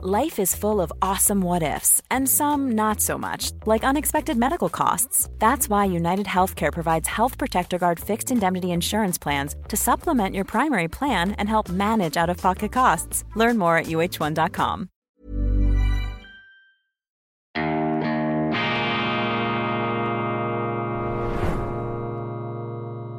[0.00, 4.68] Life is full of awesome what ifs, and some not so much, like unexpected medical
[4.68, 5.28] costs.
[5.40, 10.44] That's why United Healthcare provides Health Protector Guard fixed indemnity insurance plans to supplement your
[10.44, 13.24] primary plan and help manage out of pocket costs.
[13.34, 14.88] Learn more at uh1.com.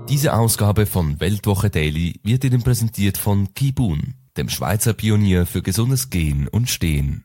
[0.07, 6.09] Diese Ausgabe von Weltwoche Daily wird Ihnen präsentiert von Kibun dem Schweizer Pionier für gesundes
[6.09, 7.23] Gehen und Stehen.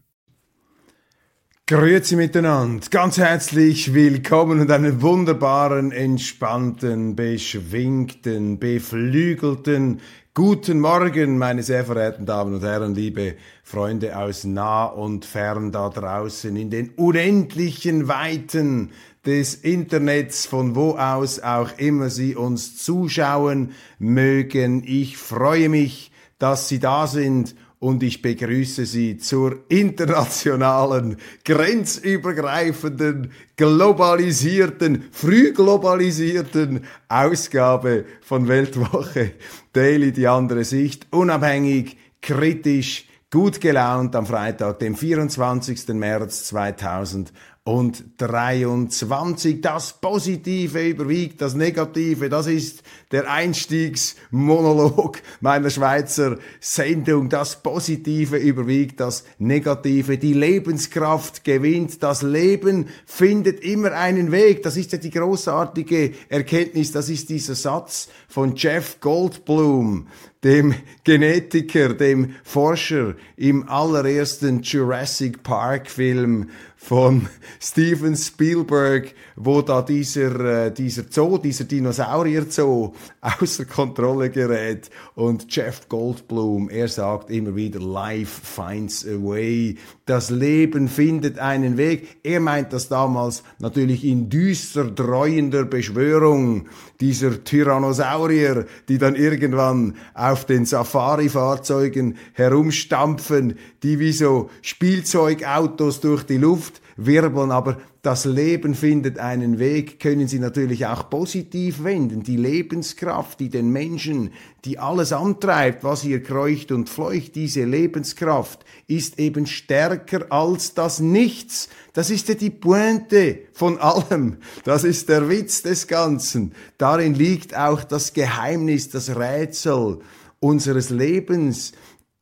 [1.66, 10.00] Grüezi miteinander, ganz herzlich willkommen und einen wunderbaren, entspannten, beschwingten, beflügelten
[10.34, 15.88] guten Morgen, meine sehr verehrten Damen und Herren, liebe Freunde aus nah und fern da
[15.88, 18.90] draußen in den unendlichen Weiten
[19.24, 24.82] des Internets, von wo aus auch immer Sie uns zuschauen mögen.
[24.84, 26.10] Ich freue mich,
[26.44, 38.04] dass Sie da sind und ich begrüße Sie zur internationalen, grenzübergreifenden, globalisierten, früh globalisierten Ausgabe
[38.20, 39.32] von Weltwoche
[39.72, 45.88] Daily, die andere Sicht, unabhängig, kritisch, gut gelaunt am Freitag, dem 24.
[45.94, 47.32] März 2000
[47.66, 49.62] und 23.
[49.62, 52.28] Das Positive überwiegt das Negative.
[52.28, 57.30] Das ist der Einstiegsmonolog meiner Schweizer Sendung.
[57.30, 60.18] Das Positive überwiegt das Negative.
[60.18, 62.02] Die Lebenskraft gewinnt.
[62.02, 64.62] Das Leben findet immer einen Weg.
[64.62, 66.92] Das ist ja die großartige Erkenntnis.
[66.92, 70.08] Das ist dieser Satz von Jeff Goldblum,
[70.44, 77.28] dem Genetiker, dem Forscher im allerersten Jurassic Park Film von
[77.60, 82.92] Steven Spielberg, wo da dieser, äh, dieser Zoo, dieser Dinosaurier-Zoo
[83.24, 84.90] außer Kontrolle gerät.
[85.14, 91.78] Und Jeff Goldblum, er sagt immer wieder, Life finds a way, das Leben findet einen
[91.78, 92.18] Weg.
[92.22, 96.68] Er meint das damals natürlich in düster dreuender Beschwörung.
[97.00, 106.36] Dieser Tyrannosaurier, die dann irgendwann auf den Safari-Fahrzeugen herumstampfen, die wie so Spielzeugautos durch die
[106.38, 112.22] Luft wirbeln, aber das Leben findet einen Weg, können Sie natürlich auch positiv wenden.
[112.22, 114.30] Die Lebenskraft, die den Menschen,
[114.64, 121.00] die alles antreibt, was hier kreucht und fleucht, diese Lebenskraft ist eben stärker als das
[121.00, 121.68] Nichts.
[121.94, 124.36] Das ist ja die Pointe von allem.
[124.64, 126.52] Das ist der Witz des Ganzen.
[126.78, 130.00] Darin liegt auch das Geheimnis, das Rätsel
[130.40, 131.72] unseres Lebens,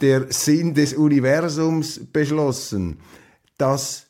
[0.01, 2.99] der Sinn des Universums beschlossen,
[3.57, 4.02] dass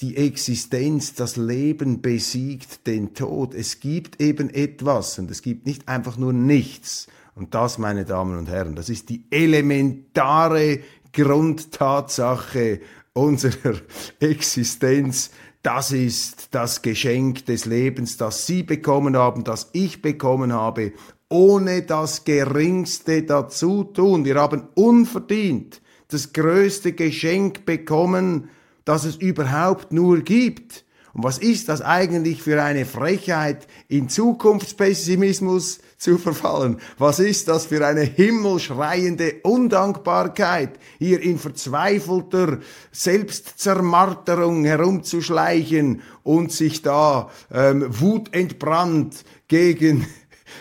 [0.00, 3.54] die Existenz, das Leben besiegt den Tod.
[3.54, 7.06] Es gibt eben etwas und es gibt nicht einfach nur nichts.
[7.34, 10.80] Und das, meine Damen und Herren, das ist die elementare
[11.12, 12.80] Grundtatsache
[13.14, 13.80] unserer
[14.20, 15.30] Existenz.
[15.62, 20.92] Das ist das Geschenk des Lebens, das Sie bekommen haben, das ich bekommen habe,
[21.28, 24.24] ohne das Geringste dazu tun.
[24.24, 28.48] Wir haben unverdient das größte Geschenk bekommen,
[28.86, 30.86] das es überhaupt nur gibt.
[31.12, 36.78] Und was ist das eigentlich für eine Frechheit, in Zukunftspessimismus zu verfallen?
[36.98, 42.58] Was ist das für eine himmelschreiende Undankbarkeit, hier in verzweifelter
[42.92, 50.06] Selbstzermarterung herumzuschleichen und sich da ähm, wutentbrannt gegen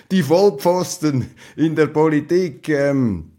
[0.09, 3.31] die Vollpfosten in der Politik ähm,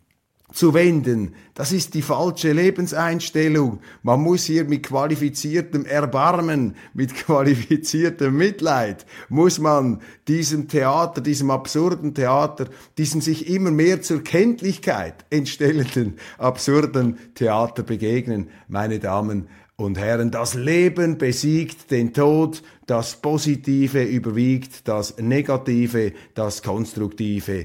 [0.52, 1.34] zu wenden.
[1.56, 3.80] Das ist die falsche Lebenseinstellung.
[4.02, 12.12] Man muss hier mit qualifiziertem Erbarmen, mit qualifiziertem Mitleid, muss man diesem Theater, diesem absurden
[12.12, 12.66] Theater,
[12.98, 18.50] diesem sich immer mehr zur Kenntlichkeit entstellenden absurden Theater begegnen.
[18.68, 26.62] Meine Damen und Herren, das Leben besiegt den Tod, das Positive überwiegt das Negative, das
[26.62, 27.64] Konstruktive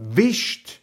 [0.00, 0.77] wischt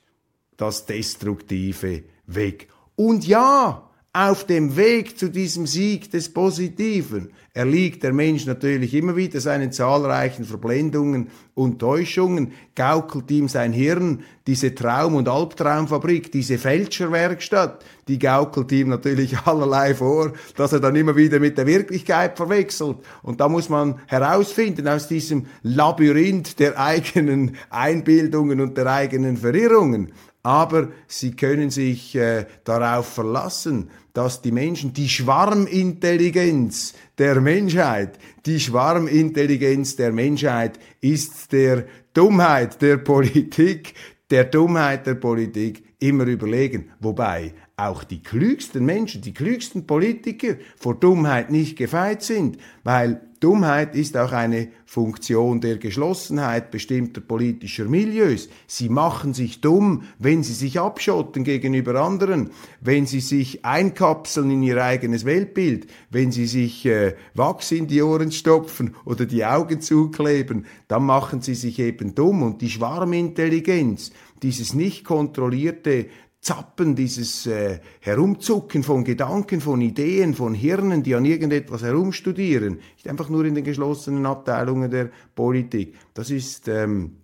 [0.57, 2.67] das Destruktive weg.
[2.95, 3.85] Und ja,
[4.15, 9.73] auf dem Weg zu diesem Sieg des Positiven erliegt der Mensch natürlich immer wieder seinen
[9.73, 18.17] zahlreichen Verblendungen und Täuschungen, gaukelt ihm sein Hirn, diese Traum- und Albtraumfabrik, diese Fälscherwerkstatt, die
[18.17, 22.99] gaukelt ihm natürlich allerlei vor, dass er dann immer wieder mit der Wirklichkeit verwechselt.
[23.21, 30.13] Und da muss man herausfinden aus diesem Labyrinth der eigenen Einbildungen und der eigenen Verirrungen,
[30.45, 38.59] aber sie können sich äh, darauf verlassen, dass die Menschen, die Schwarmintelligenz der Menschheit, die
[38.59, 43.95] Schwarmintelligenz der Menschheit ist der Dummheit der Politik,
[44.29, 46.91] der Dummheit der Politik immer überlegen.
[46.99, 53.95] Wobei, auch die klügsten Menschen, die klügsten Politiker vor Dummheit nicht gefeit sind, weil Dummheit
[53.95, 58.49] ist auch eine Funktion der Geschlossenheit bestimmter politischer Milieus.
[58.65, 62.49] Sie machen sich dumm, wenn sie sich abschotten gegenüber anderen,
[62.81, 68.01] wenn sie sich einkapseln in ihr eigenes Weltbild, wenn sie sich äh, Wachs in die
[68.01, 72.41] Ohren stopfen oder die Augen zukleben, dann machen sie sich eben dumm.
[72.41, 74.11] Und die Schwarmintelligenz,
[74.41, 76.07] dieses nicht kontrollierte
[76.45, 83.07] Zappen, dieses äh, Herumzucken von Gedanken, von Ideen, von Hirnen, die an irgendetwas herumstudieren, nicht
[83.07, 85.95] einfach nur in den geschlossenen Abteilungen der Politik.
[86.13, 87.17] Das ist ähm,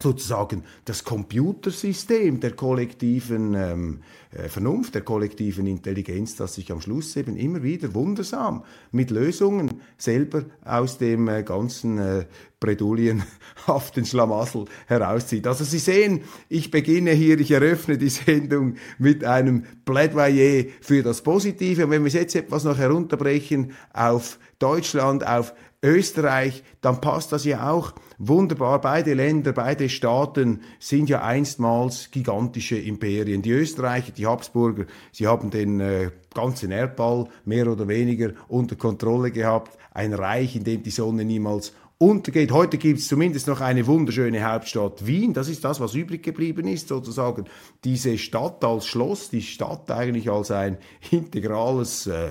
[0.00, 4.00] sozusagen das Computersystem der kollektiven ähm,
[4.30, 9.80] äh, Vernunft, der kollektiven Intelligenz, das sich am Schluss eben immer wieder wundersam mit Lösungen
[9.96, 12.26] selber aus dem äh, ganzen äh,
[12.60, 15.46] bredouillenhaften Schlamassel herauszieht.
[15.46, 21.22] Also Sie sehen, ich beginne hier, ich eröffne die Sendung mit einem Plädoyer für das
[21.22, 21.84] Positive.
[21.84, 27.70] Und wenn wir jetzt etwas noch herunterbrechen auf Deutschland, auf Österreich, dann passt das ja
[27.70, 28.80] auch wunderbar.
[28.80, 33.42] Beide Länder, beide Staaten sind ja einstmals gigantische Imperien.
[33.42, 39.30] Die Österreicher, die Habsburger, sie haben den äh, ganzen Erdball mehr oder weniger unter Kontrolle
[39.30, 39.78] gehabt.
[39.92, 42.50] Ein Reich, in dem die Sonne niemals untergeht.
[42.52, 45.32] Heute gibt es zumindest noch eine wunderschöne Hauptstadt Wien.
[45.32, 47.44] Das ist das, was übrig geblieben ist, sozusagen.
[47.84, 50.78] Diese Stadt als Schloss, die Stadt eigentlich als ein
[51.10, 52.30] integrales äh,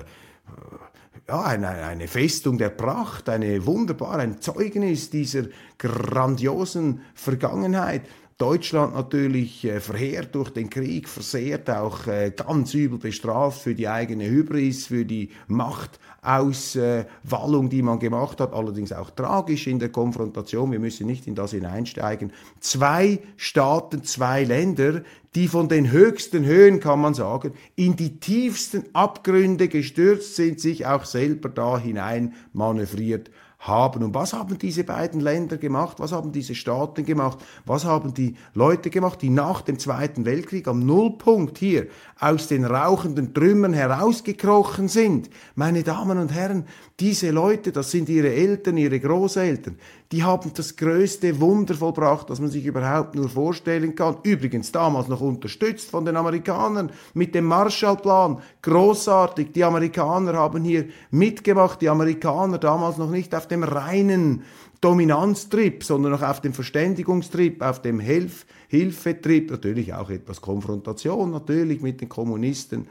[1.28, 5.44] ja, eine, eine Festung der Pracht, eine wunderbar, ein Zeugnis dieser
[5.76, 8.00] grandiosen Vergangenheit.
[8.38, 13.88] Deutschland natürlich äh, verheert durch den Krieg, versehrt, auch äh, ganz übel bestraft für die
[13.88, 20.70] eigene Hybris, für die Machtauswallung, die man gemacht hat, allerdings auch tragisch in der Konfrontation.
[20.70, 22.32] Wir müssen nicht in das hineinsteigen.
[22.60, 25.02] Zwei Staaten, zwei Länder,
[25.38, 30.84] die von den höchsten Höhen, kann man sagen, in die tiefsten Abgründe gestürzt sind, sich
[30.84, 33.30] auch selber da hinein manövriert
[33.60, 34.04] haben.
[34.04, 35.98] Und was haben diese beiden Länder gemacht?
[35.98, 37.38] Was haben diese Staaten gemacht?
[37.66, 41.88] Was haben die Leute gemacht, die nach dem Zweiten Weltkrieg am Nullpunkt hier
[42.20, 45.28] aus den rauchenden Trümmern herausgekrochen sind?
[45.56, 46.66] Meine Damen und Herren,
[47.00, 49.76] diese Leute, das sind ihre Eltern, ihre Großeltern,
[50.12, 54.18] die haben das größte Wunder vollbracht, das man sich überhaupt nur vorstellen kann.
[54.22, 58.38] Übrigens damals noch unterstützt von den Amerikanern mit dem Marshallplan.
[58.62, 59.52] Großartig.
[59.52, 61.80] Die Amerikaner haben hier mitgemacht.
[61.80, 64.42] Die Amerikaner damals noch nicht auf dem reinen
[64.80, 71.80] Dominanztrip, sondern noch auf dem Verständigungstrip, auf dem Hilf Hilfetrip, natürlich auch etwas Konfrontation, natürlich
[71.80, 72.86] mit den Kommunisten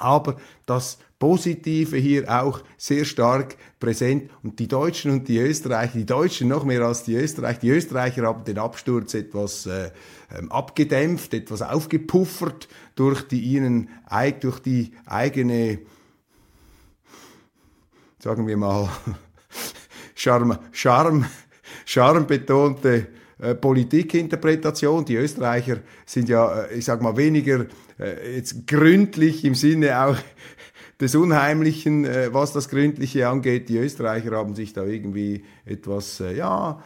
[0.00, 0.36] aber
[0.66, 4.30] das Positive hier auch sehr stark präsent.
[4.42, 8.22] Und die Deutschen und die Österreicher, die Deutschen noch mehr als die Österreicher, die Österreicher
[8.22, 9.90] haben den Absturz etwas äh,
[10.36, 13.90] ähm, abgedämpft, etwas aufgepuffert durch die ihnen,
[14.40, 15.80] durch die eigene,
[18.18, 18.88] sagen wir mal,
[20.14, 21.26] Charme, Charme,
[21.84, 23.08] charmbetonte
[23.38, 25.04] äh, Politikinterpretation.
[25.04, 27.66] Die Österreicher sind ja, äh, ich sag mal, weniger
[28.00, 30.16] äh, jetzt gründlich im Sinne auch
[31.00, 33.68] des Unheimlichen, äh, was das Gründliche angeht.
[33.68, 36.82] Die Österreicher haben sich da irgendwie etwas, äh, ja,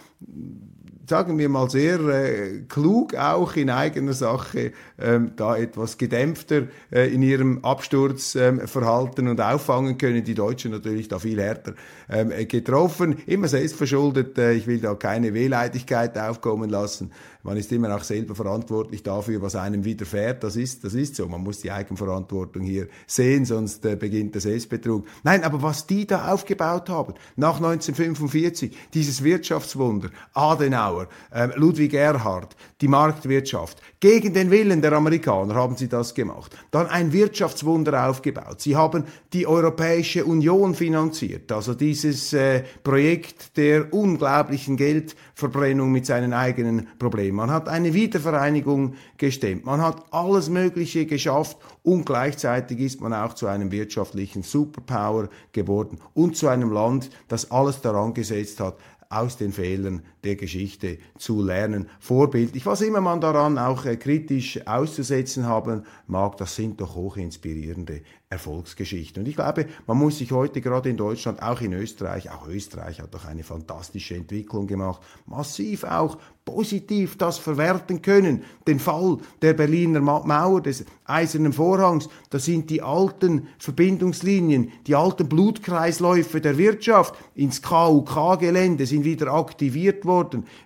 [1.07, 7.13] sagen wir mal, sehr äh, klug auch in eigener Sache, ähm, da etwas gedämpfter äh,
[7.13, 10.25] in ihrem Absturzverhalten ähm, und auffangen können.
[10.25, 11.75] Die Deutschen natürlich da viel härter
[12.09, 13.17] ähm, getroffen.
[13.27, 14.39] Immer selbstverschuldet.
[14.39, 17.11] Äh, ich will da keine Wehleidigkeit aufkommen lassen.
[17.45, 20.43] Man ist immer auch selber verantwortlich dafür, was einem widerfährt.
[20.43, 21.27] Das ist, das ist so.
[21.29, 25.07] Man muss die Eigenverantwortung hier sehen, sonst äh, beginnt der Selbstbetrug.
[25.23, 32.57] Nein, aber was die da aufgebaut haben, nach 1945, dieses Wirtschaftswunder, Adenauer, äh, Ludwig Erhard,
[32.81, 36.55] die Marktwirtschaft, gegen den Willen der Amerikaner haben sie das gemacht.
[36.71, 38.61] Dann ein Wirtschaftswunder aufgebaut.
[38.61, 46.33] Sie haben die Europäische Union finanziert, also dieses äh, Projekt der unglaublichen Geldverbrennung mit seinen
[46.33, 47.37] eigenen Problemen.
[47.37, 49.65] Man hat eine Wiedervereinigung gestemmt.
[49.65, 55.99] Man hat alles Mögliche geschafft und gleichzeitig ist man auch zu einem wirtschaftlichen Superpower geworden
[56.13, 58.77] und zu einem Land, das alles daran gesetzt hat,
[59.09, 61.89] aus den Fehlern der Geschichte zu lernen.
[62.01, 68.03] Vorbildlich, was immer man daran auch äh, kritisch auszusetzen haben mag, das sind doch hochinspirierende
[68.35, 69.23] Erfolgsgeschichten.
[69.23, 73.01] Und ich glaube, man muss sich heute gerade in Deutschland, auch in Österreich, auch Österreich
[73.01, 78.43] hat doch eine fantastische Entwicklung gemacht, massiv auch positiv das verwerten können.
[78.67, 85.29] Den Fall der Berliner Mauer, des Eisernen Vorhangs, das sind die alten Verbindungslinien, die alten
[85.29, 90.14] Blutkreisläufe der Wirtschaft ins KUK-Gelände sind wieder aktiviert worden.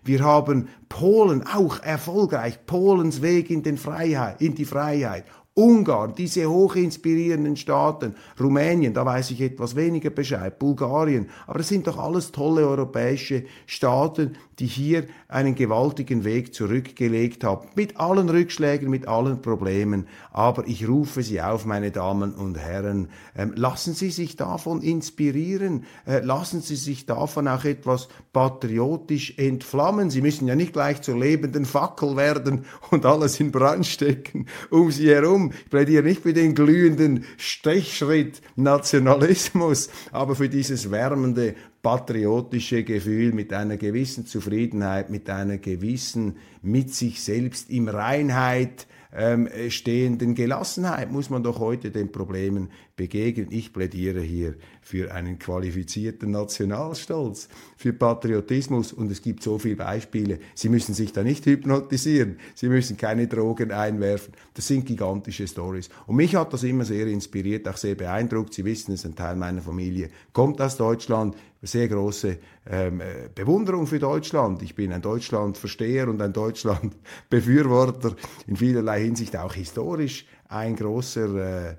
[0.05, 5.25] Wir haben Polen auch erfolgreich, Polens Weg in, den Freiheit, in die Freiheit
[5.59, 11.89] Ungarn, diese hochinspirierenden Staaten, Rumänien, da weiß ich etwas weniger Bescheid, Bulgarien, aber das sind
[11.89, 18.89] doch alles tolle europäische Staaten, die hier einen gewaltigen Weg zurückgelegt haben, mit allen Rückschlägen,
[18.89, 20.07] mit allen Problemen.
[20.33, 25.85] Aber ich rufe Sie auf, meine Damen und Herren, ähm, lassen Sie sich davon inspirieren,
[26.07, 30.11] äh, lassen Sie sich davon auch etwas patriotisch entflammen.
[30.11, 34.91] Sie müssen ja nicht gleich zur lebenden Fackel werden und alles in Brand stecken um
[34.91, 35.48] Sie herum.
[35.53, 43.53] Ich plädiere nicht für den glühenden Stechschritt Nationalismus, aber für dieses wärmende patriotische Gefühl, mit
[43.53, 51.31] einer gewissen Zufriedenheit, mit einer gewissen mit sich selbst im Reinheit ähm, stehenden Gelassenheit muss
[51.31, 53.49] man doch heute den Problemen begegnen.
[53.51, 60.39] Ich plädiere hier für einen qualifizierten Nationalstolz, für Patriotismus und es gibt so viele Beispiele.
[60.55, 64.35] Sie müssen sich da nicht hypnotisieren, Sie müssen keine Drogen einwerfen.
[64.55, 65.89] Das sind gigantische Stories.
[66.07, 68.53] Und mich hat das immer sehr inspiriert, auch sehr beeindruckt.
[68.53, 72.39] Sie wissen, es ist ein Teil meiner Familie, kommt aus Deutschland, sehr große
[72.69, 74.63] ähm, äh, Bewunderung für Deutschland.
[74.63, 78.15] Ich bin ein Deutschlandversteher und ein Deutschlandbefürworter
[78.47, 81.77] in vielerlei Hinsicht, auch historisch ein großer, äh, äh,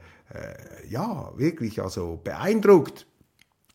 [0.89, 3.07] ja, wirklich also beeindruckt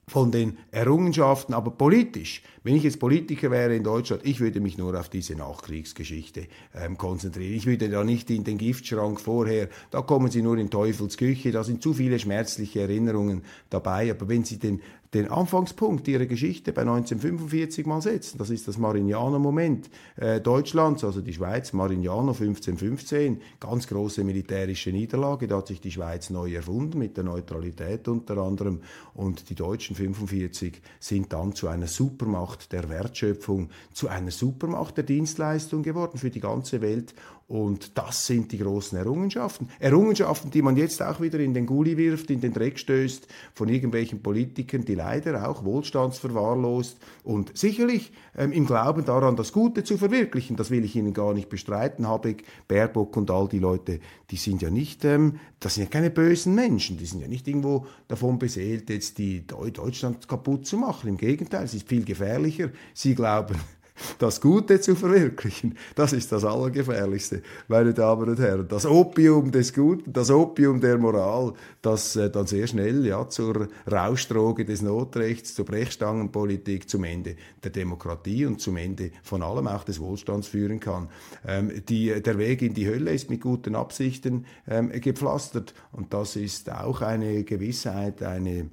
[0.07, 2.43] von den Errungenschaften, aber politisch.
[2.63, 6.99] Wenn ich jetzt Politiker wäre in Deutschland, ich würde mich nur auf diese Nachkriegsgeschichte ähm,
[6.99, 7.55] konzentrieren.
[7.55, 11.53] Ich würde da nicht in den Giftschrank vorher, da kommen Sie nur in Teufels Küche,
[11.53, 14.11] da sind zu viele schmerzliche Erinnerungen dabei.
[14.11, 14.83] Aber wenn Sie den
[15.15, 18.37] den Anfangspunkt ihrer Geschichte bei 1945 mal setzen.
[18.39, 25.47] Das ist das Marignano-Moment äh, Deutschlands, also die Schweiz, Marignano 1515, ganz große militärische Niederlage.
[25.47, 28.81] Da hat sich die Schweiz neu erfunden, mit der Neutralität unter anderem.
[29.15, 35.05] Und die Deutschen 45 sind dann zu einer Supermacht der Wertschöpfung, zu einer Supermacht der
[35.05, 37.15] Dienstleistung geworden für die ganze Welt.
[37.47, 39.69] Und das sind die großen Errungenschaften.
[39.79, 43.69] Errungenschaften, die man jetzt auch wieder in den Gully wirft, in den Dreck stößt von
[43.69, 49.99] irgendwelchen Politikern, die leider auch wohlstandsverwahrlost und sicherlich ähm, im Glauben daran, das Gute zu
[49.99, 50.57] verwirklichen.
[50.57, 52.09] Das will ich Ihnen gar nicht bestreiten.
[52.09, 56.11] Habeck, Baerbock und all die Leute, die sind ja nicht, ähm, das sind ja keine
[56.11, 56.97] bösen Menschen.
[56.97, 61.09] Die sind ja nicht irgendwo davon beseelt, jetzt die Deutschland kaputt zu machen.
[61.09, 62.71] Im Gegenteil, es ist viel gefährlicher.
[62.95, 63.57] Sie glauben,
[64.19, 68.67] das Gute zu verwirklichen, das ist das Allergefährlichste, meine Damen und Herren.
[68.69, 73.69] Das Opium des Guten, das Opium der Moral, das äh, dann sehr schnell ja, zur
[73.91, 79.85] Rauschdroge des Notrechts, zur Brechstangenpolitik, zum Ende der Demokratie und zum Ende von allem auch
[79.85, 81.09] des Wohlstands führen kann.
[81.47, 86.37] Ähm, die, der Weg in die Hölle ist mit guten Absichten ähm, gepflastert und das
[86.37, 88.71] ist auch eine Gewissheit, eine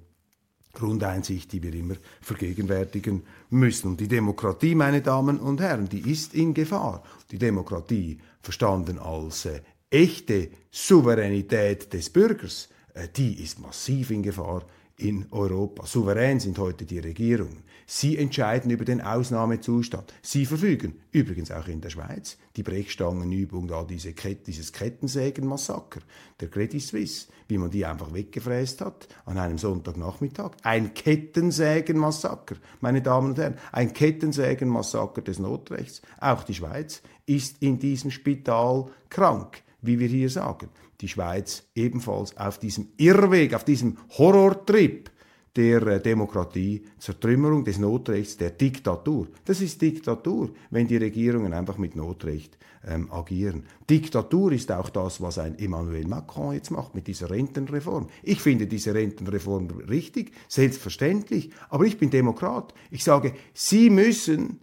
[0.74, 3.90] Grundeinsicht, die wir immer vergegenwärtigen müssen.
[3.92, 7.04] Und die Demokratie, meine Damen und Herren, die ist in Gefahr.
[7.32, 14.64] Die Demokratie, verstanden als äh, echte Souveränität des Bürgers, äh, die ist massiv in Gefahr
[15.02, 15.86] in Europa.
[15.86, 17.64] Souverän sind heute die Regierungen.
[17.88, 20.14] Sie entscheiden über den Ausnahmezustand.
[20.22, 26.02] Sie verfügen, übrigens auch in der Schweiz, die Brechstangenübung, da diese Ket dieses Kettensägenmassaker
[26.40, 30.52] der Credit Suisse, wie man die einfach weggefräst hat an einem Sonntagnachmittag.
[30.64, 36.02] Ein Kettensägenmassaker, meine Damen und Herren, ein Kettensägenmassaker des Notrechts.
[36.20, 40.70] Auch die Schweiz ist in diesem Spital krank, wie wir hier sagen.
[41.02, 45.10] Die Schweiz ebenfalls auf diesem Irrweg, auf diesem Horrortrip
[45.56, 49.28] der äh, Demokratie, Zertrümmerung des Notrechts, der Diktatur.
[49.44, 53.66] Das ist Diktatur, wenn die Regierungen einfach mit Notrecht ähm, agieren.
[53.90, 58.08] Diktatur ist auch das, was ein Emmanuel Macron jetzt macht mit dieser Rentenreform.
[58.24, 62.74] Ich finde diese Rentenreform richtig, selbstverständlich, aber ich bin Demokrat.
[62.90, 64.60] Ich sage, Sie müssen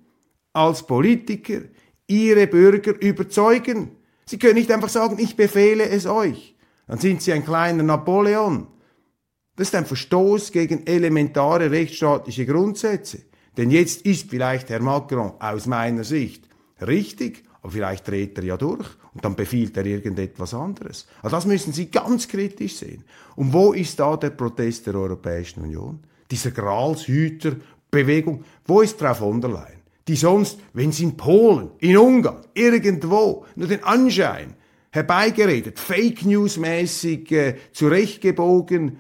[0.53, 1.61] als Politiker
[2.07, 3.98] Ihre Bürger überzeugen.
[4.29, 6.55] Sie können nicht einfach sagen, ich befehle es euch.
[6.87, 8.67] Dann sind Sie ein kleiner Napoleon.
[9.57, 13.23] Das ist ein Verstoß gegen elementare rechtsstaatliche Grundsätze.
[13.57, 16.47] Denn jetzt ist vielleicht Herr Macron aus meiner Sicht
[16.83, 21.07] richtig, aber vielleicht dreht er ja durch und dann befiehlt er irgendetwas anderes.
[21.23, 23.05] Also das müssen Sie ganz kritisch sehen.
[23.35, 26.01] Und wo ist da der Protest der Europäischen Union?
[26.31, 28.45] Diese Gralshüterbewegung.
[28.67, 29.78] Wo ist Frau von der Leyen?
[30.09, 34.55] Die sonst, wenn sie in Polen, in Ungarn, irgendwo nur den Anschein
[34.91, 38.99] herbeigeredet, Fake News mäßig äh, zurechtgebogen,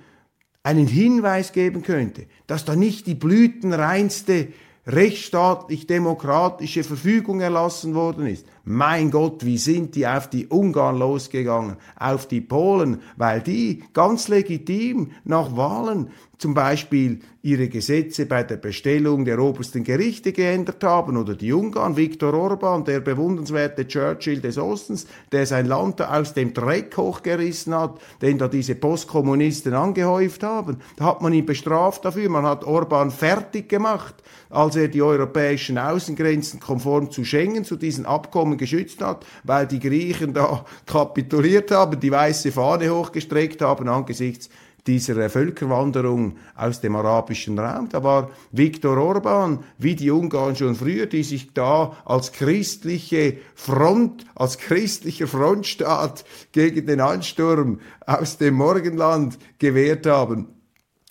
[0.62, 4.48] einen Hinweis geben könnte, dass da nicht die blütenreinste
[4.86, 8.46] rechtsstaatlich demokratische Verfügung erlassen worden ist.
[8.64, 14.28] Mein Gott, wie sind die auf die Ungarn losgegangen, auf die Polen, weil die ganz
[14.28, 21.16] legitim nach Wahlen zum Beispiel ihre Gesetze bei der Bestellung der obersten Gerichte geändert haben
[21.16, 26.54] oder die Ungarn, Viktor Orban, der bewundernswerte Churchill des Ostens, der sein Land aus dem
[26.54, 30.78] Dreck hochgerissen hat, den da diese Postkommunisten angehäuft haben.
[30.96, 34.14] Da hat man ihn bestraft dafür, man hat Orban fertig gemacht,
[34.50, 39.80] als er die europäischen Außengrenzen konform zu Schengen, zu diesen Abkommen geschützt hat, weil die
[39.80, 44.50] Griechen da kapituliert haben, die weiße Fahne hochgestreckt haben angesichts
[44.86, 47.88] dieser Völkerwanderung aus dem arabischen Raum.
[47.88, 54.24] Da war Viktor Orban, wie die Ungarn schon früher, die sich da als christliche Front,
[54.34, 60.48] als christlicher Frontstaat gegen den Ansturm aus dem Morgenland gewehrt haben,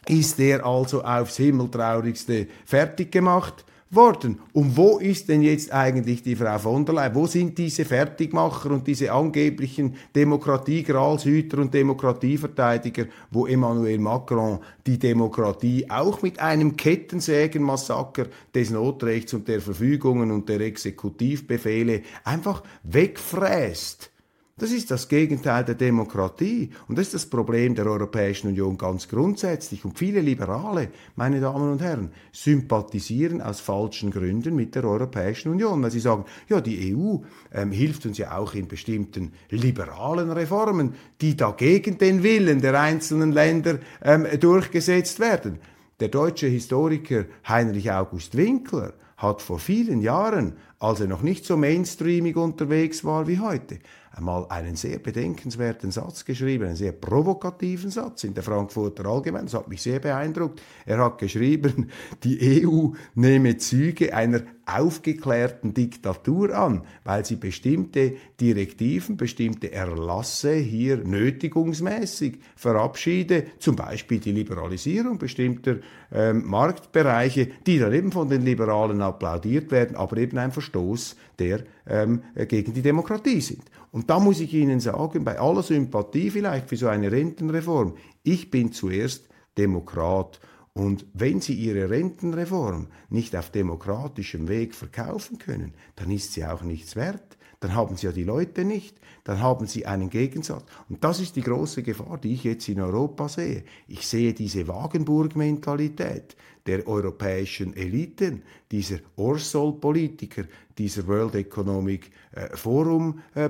[0.07, 4.39] ist er also aufs Himmeltraurigste fertig gemacht worden.
[4.53, 7.15] Und wo ist denn jetzt eigentlich die Frau von der Leyen?
[7.15, 15.89] Wo sind diese Fertigmacher und diese angeblichen Demokratie-Gralshüter und Demokratieverteidiger, wo Emmanuel Macron die Demokratie
[15.89, 24.11] auch mit einem Kettensägenmassaker des Notrechts und der Verfügungen und der Exekutivbefehle einfach wegfräst?
[24.59, 26.71] Das ist das Gegenteil der Demokratie.
[26.87, 29.85] Und das ist das Problem der Europäischen Union ganz grundsätzlich.
[29.85, 35.83] Und viele Liberale, meine Damen und Herren, sympathisieren aus falschen Gründen mit der Europäischen Union,
[35.83, 37.17] weil sie sagen, ja, die EU
[37.53, 43.31] ähm, hilft uns ja auch in bestimmten liberalen Reformen, die dagegen den Willen der einzelnen
[43.31, 45.59] Länder ähm, durchgesetzt werden.
[45.99, 51.57] Der deutsche Historiker Heinrich August Winkler hat vor vielen Jahren, als er noch nicht so
[51.57, 53.79] mainstreamig unterwegs war wie heute,
[54.17, 59.45] einmal einen sehr bedenkenswerten Satz geschrieben, einen sehr provokativen Satz in der Frankfurter Allgemeinen.
[59.45, 60.61] Das hat mich sehr beeindruckt.
[60.85, 61.89] Er hat geschrieben,
[62.23, 70.97] die EU nehme Züge einer aufgeklärten Diktatur an, weil sie bestimmte Direktiven, bestimmte Erlasse hier
[70.97, 75.77] nötigungsmäßig verabschiede, zum Beispiel die Liberalisierung bestimmter
[76.11, 81.63] ähm, Marktbereiche, die dann eben von den Liberalen applaudiert werden, aber eben ein Verstoß, der
[81.87, 83.63] ähm, gegen die Demokratie sind.
[83.91, 88.51] Und da muss ich Ihnen sagen, bei aller Sympathie vielleicht für so eine Rentenreform, ich
[88.51, 89.27] bin zuerst
[89.57, 90.39] Demokrat.
[90.73, 96.61] Und wenn Sie Ihre Rentenreform nicht auf demokratischem Weg verkaufen können, dann ist sie auch
[96.61, 97.37] nichts wert.
[97.59, 100.63] Dann haben Sie ja die Leute nicht, dann haben Sie einen Gegensatz.
[100.89, 103.63] Und das ist die große Gefahr, die ich jetzt in Europa sehe.
[103.87, 106.35] Ich sehe diese Wagenburg-Mentalität
[106.67, 110.43] der europäischen Eliten, dieser Orsol-Politiker,
[110.77, 113.49] dieser World Economic äh, Forum äh,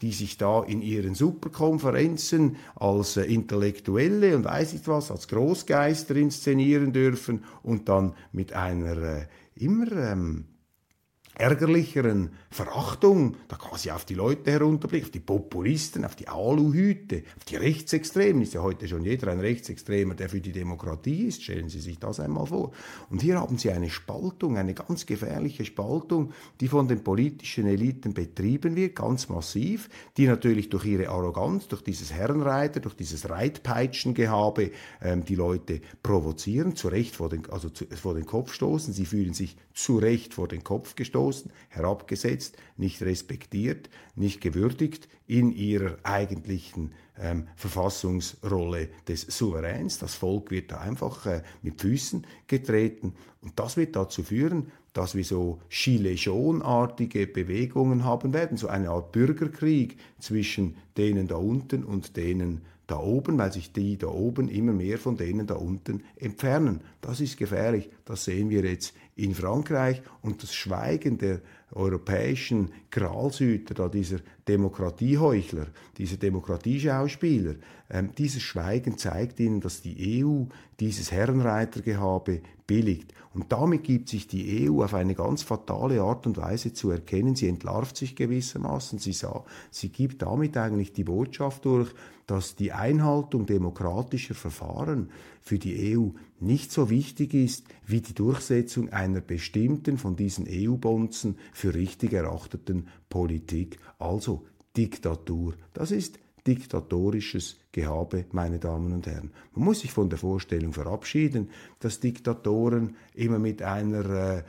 [0.00, 6.16] die sich da in ihren Superkonferenzen als äh, Intellektuelle und weiß nicht was, als Großgeister
[6.16, 10.46] inszenieren dürfen und dann mit einer immer ähm,
[11.34, 17.44] ärgerlicheren Verachtung, da quasi auf die Leute herunterblicken, auf die Populisten, auf die Aluhüte, auf
[17.44, 18.42] die Rechtsextremen.
[18.42, 21.42] Ist ja heute schon jeder ein Rechtsextremer, der für die Demokratie ist.
[21.42, 22.72] Stellen Sie sich das einmal vor.
[23.10, 28.14] Und hier haben Sie eine Spaltung, eine ganz gefährliche Spaltung, die von den politischen Eliten
[28.14, 34.70] betrieben wird, ganz massiv, die natürlich durch ihre Arroganz, durch dieses Herrenreiter, durch dieses Reitpeitschengehabe
[35.02, 38.94] ähm, die Leute provozieren, zu Recht vor den, also zu, vor den Kopf stoßen.
[38.94, 41.23] Sie fühlen sich zu Recht vor den Kopf gestoßen,
[41.68, 49.98] herabgesetzt geschätzt, nicht respektiert, nicht gewürdigt in ihrer eigentlichen ähm, Verfassungsrolle des Souveräns.
[49.98, 55.14] Das Volk wird da einfach äh, mit Füßen getreten und das wird dazu führen, dass
[55.14, 61.82] wir so Gilets artige Bewegungen haben werden, so eine Art Bürgerkrieg zwischen denen da unten
[61.84, 66.04] und denen da oben, weil sich die da oben immer mehr von denen da unten
[66.16, 66.82] entfernen.
[67.00, 67.88] Das ist gefährlich.
[68.04, 71.40] Das sehen wir jetzt in Frankreich und das Schweigen der
[71.72, 75.66] europäischen Gralshüter, da dieser Demokratieheuchler,
[75.98, 77.54] dieser Demokratieschauspieler,
[77.90, 80.44] ähm, dieses Schweigen zeigt ihnen, dass die EU
[80.80, 83.12] dieses Herrenreitergehabe billigt.
[83.34, 87.34] Und damit gibt sich die EU auf eine ganz fatale Art und Weise zu erkennen.
[87.34, 89.00] Sie entlarvt sich gewissermaßen.
[89.00, 91.92] Sie, sah, sie gibt damit eigentlich die Botschaft durch,
[92.26, 98.90] dass die Einhaltung demokratischer Verfahren für die EU nicht so wichtig ist wie die Durchsetzung
[98.90, 104.44] einer bestimmten von diesen EU-Bonzen für richtig erachteten Politik, also
[104.76, 105.54] Diktatur.
[105.72, 109.30] Das ist diktatorisches Gehabe, meine Damen und Herren.
[109.54, 114.42] Man muss sich von der Vorstellung verabschieden, dass Diktatoren immer mit einer äh,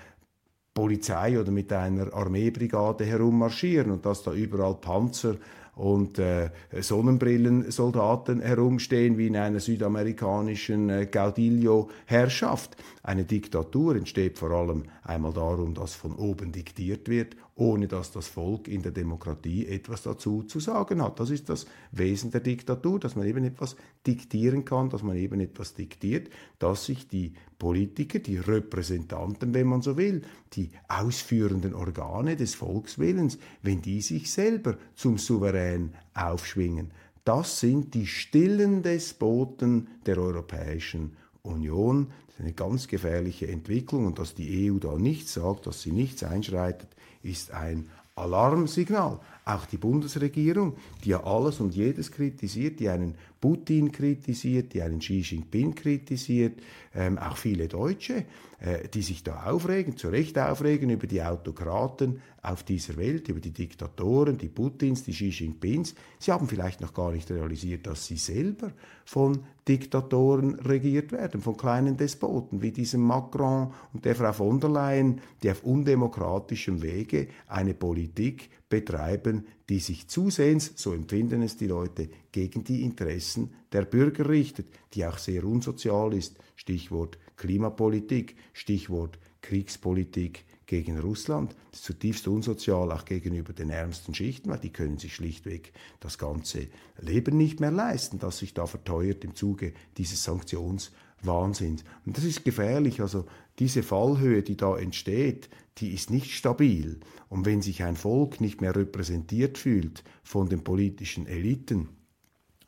[0.74, 5.38] Polizei oder mit einer Armeebrigade herummarschieren und dass da überall Panzer
[5.76, 12.78] und äh, Sonnenbrillensoldaten herumstehen wie in einer südamerikanischen äh, Gaudillo-Herrschaft.
[13.04, 18.28] Eine Diktatur entsteht vor allem einmal darum, dass von oben diktiert wird, ohne dass das
[18.28, 21.22] Volk in der Demokratie etwas dazu zu sagen hat.
[21.22, 25.40] Das ist das Wesen der Diktatur, dass man eben etwas diktieren kann, dass man eben
[25.40, 32.36] etwas diktiert, dass sich die Politiker, die Repräsentanten, wenn man so will, die ausführenden Organe
[32.36, 36.92] des Volkswillens, wenn die sich selber zum Souverän aufschwingen.
[37.24, 42.08] Das sind die stillen Despoten der Europäischen Union.
[42.28, 45.94] Das ist eine ganz gefährliche Entwicklung und dass die EU da nichts sagt, dass sie
[45.94, 46.95] nichts einschreitet,
[47.26, 49.20] ist ein Alarmsignal.
[49.44, 54.98] Auch die Bundesregierung, die ja alles und jedes kritisiert, die einen Putin kritisiert, die einen
[54.98, 56.60] Xi Jinping kritisiert,
[56.96, 58.26] ähm, auch viele Deutsche,
[58.60, 63.40] äh, die sich da aufregen, zu Recht aufregen über die Autokraten auf dieser Welt, über
[63.40, 65.94] die Diktatoren, die Putins, die Xi Jinpings.
[66.18, 68.72] Sie haben vielleicht noch gar nicht realisiert, dass sie selber
[69.06, 74.72] von Diktatoren regiert werden, von kleinen Despoten wie diesem Macron und der Frau von der
[74.72, 81.68] Leyen, die auf undemokratischem Wege eine Politik betreiben, die sich zusehends, so empfinden es die
[81.68, 83.35] Leute, gegen die Interessen
[83.72, 86.38] der Bürger richtet, die auch sehr unsozial ist.
[86.56, 91.56] Stichwort Klimapolitik, Stichwort Kriegspolitik gegen Russland.
[91.72, 96.18] Das ist zutiefst unsozial, auch gegenüber den ärmsten Schichten, weil die können sich schlichtweg das
[96.18, 96.68] ganze
[97.00, 101.84] Leben nicht mehr leisten, das sich da verteuert im Zuge dieses Sanktionswahnsinns.
[102.06, 103.02] Und das ist gefährlich.
[103.02, 103.26] Also
[103.60, 107.00] diese Fallhöhe, die da entsteht, die ist nicht stabil.
[107.30, 111.90] Und wenn sich ein Volk nicht mehr repräsentiert fühlt von den politischen Eliten,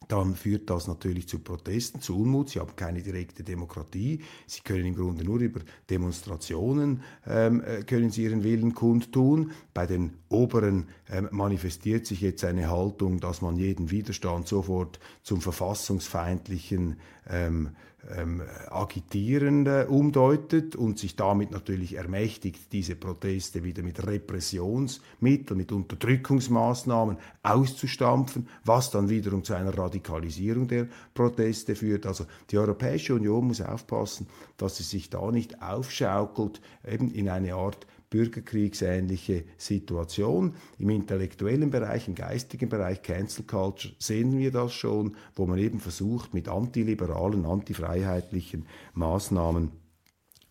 [0.07, 2.49] dann führt das natürlich zu Protesten, zu Unmut.
[2.49, 4.21] Sie haben keine direkte Demokratie.
[4.45, 9.51] Sie können im Grunde nur über Demonstrationen ähm, äh, können sie ihren Willen kundtun.
[9.73, 15.41] Bei den Oberen ähm, manifestiert sich jetzt eine Haltung, dass man jeden Widerstand sofort zum
[15.41, 16.97] verfassungsfeindlichen
[17.29, 17.69] ähm,
[18.15, 27.17] ähm, Agitierende umdeutet und sich damit natürlich ermächtigt, diese Proteste wieder mit Repressionsmitteln, mit Unterdrückungsmaßnahmen
[27.43, 32.05] auszustampfen, was dann wiederum zu einer Radikalisierung der Proteste führt.
[32.05, 37.55] Also die Europäische Union muss aufpassen, dass sie sich da nicht aufschaukelt, eben in eine
[37.55, 40.55] Art bürgerkriegsähnliche Situation.
[40.77, 45.79] Im intellektuellen Bereich, im geistigen Bereich, Cancel Culture, sehen wir das schon, wo man eben
[45.79, 49.71] versucht, mit antiliberalen, antifreiheitlichen Maßnahmen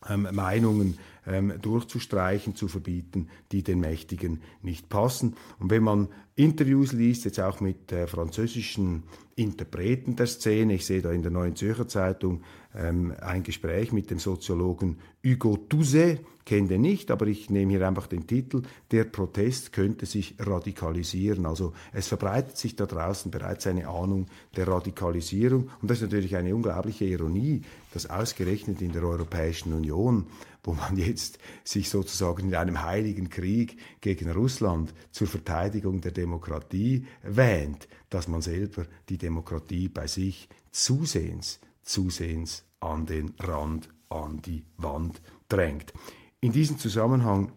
[0.08, 5.34] ähm, Meinungen ähm, durchzustreichen, zu verbieten, die den Mächtigen nicht passen.
[5.58, 9.04] Und wenn man Interviews liest, jetzt auch mit äh, französischen
[9.36, 12.42] Interpreten der Szene, ich sehe da in der Neuen Zürcher Zeitung
[12.74, 17.86] ähm, ein Gespräch mit dem Soziologen Hugo Touzet, kenne den nicht, aber ich nehme hier
[17.86, 18.62] einfach den Titel,
[18.92, 21.44] der Protest könnte sich radikalisieren.
[21.44, 26.36] Also es verbreitet sich da draußen bereits eine Ahnung der Radikalisierung und das ist natürlich
[26.36, 27.62] eine unglaubliche Ironie,
[27.92, 30.26] dass ausgerechnet in der Europäischen Union
[30.66, 37.06] wo man jetzt sich sozusagen in einem heiligen Krieg gegen Russland zur Verteidigung der Demokratie
[37.22, 44.64] wähnt, dass man selber die Demokratie bei sich zusehends, zusehends an den Rand, an die
[44.76, 45.94] Wand drängt.
[46.40, 47.52] In diesem Zusammenhang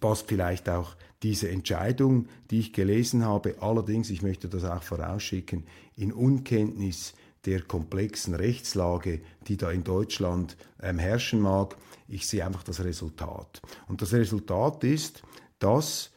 [0.00, 5.64] passt vielleicht auch diese Entscheidung, die ich gelesen habe, allerdings, ich möchte das auch vorausschicken,
[5.94, 7.14] in Unkenntnis
[7.46, 11.76] der komplexen Rechtslage, die da in Deutschland ähm, herrschen mag.
[12.08, 13.60] Ich sehe einfach das Resultat.
[13.88, 15.22] Und das Resultat ist,
[15.58, 16.10] dass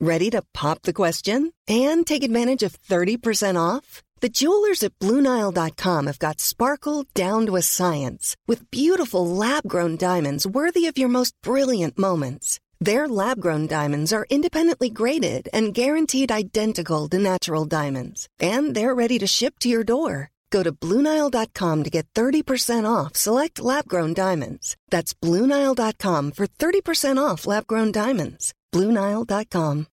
[0.00, 4.02] Ready to pop the question and take advantage of 30% off?
[4.20, 10.44] The jewelers at BlueNile.com have got sparkle down to a science with beautiful lab-grown diamonds
[10.44, 12.58] worthy of your most brilliant moments.
[12.82, 18.92] Their lab grown diamonds are independently graded and guaranteed identical to natural diamonds, and they're
[18.92, 20.30] ready to ship to your door.
[20.50, 24.76] Go to Bluenile.com to get 30% off select lab grown diamonds.
[24.90, 28.52] That's Bluenile.com for 30% off lab grown diamonds.
[28.74, 29.86] Bluenile.com.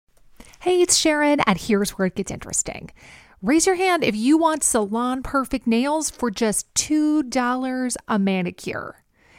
[0.60, 2.89] Hey, it's Sharon, and here's where it gets interesting.
[3.43, 8.99] Raise your hand if you want salon perfect nails for just $2 a manicure.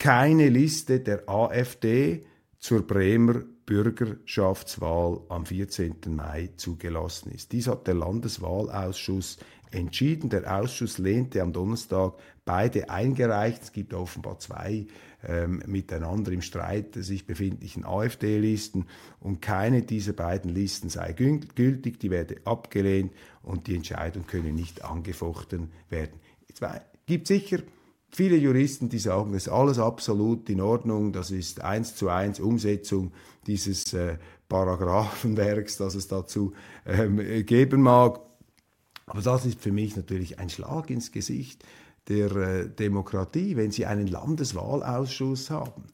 [0.00, 2.24] Keine Liste der AfD
[2.58, 5.96] zur Bremer Bürgerschaftswahl am 14.
[6.08, 7.52] Mai zugelassen ist.
[7.52, 9.36] Dies hat der Landeswahlausschuss
[9.70, 10.30] entschieden.
[10.30, 12.14] Der Ausschuss lehnte am Donnerstag
[12.46, 13.62] beide eingereicht.
[13.62, 14.86] Es gibt offenbar zwei
[15.22, 18.86] ähm, miteinander im Streit sich befindlichen AfD-Listen
[19.20, 24.82] und keine dieser beiden Listen sei gültig, die werde abgelehnt und die Entscheidung könne nicht
[24.82, 26.18] angefochten werden.
[26.48, 26.60] Es
[27.06, 27.58] gibt sicher
[28.10, 32.40] viele Juristen, die sagen, das ist alles absolut in Ordnung, das ist eins zu eins
[32.40, 33.12] Umsetzung
[33.46, 34.18] dieses äh,
[34.48, 36.52] Paragraphenwerks, das es dazu
[36.86, 38.20] ähm, geben mag.
[39.06, 41.64] Aber das ist für mich natürlich ein Schlag ins Gesicht
[42.08, 45.84] der äh, Demokratie, wenn Sie einen Landeswahlausschuss haben,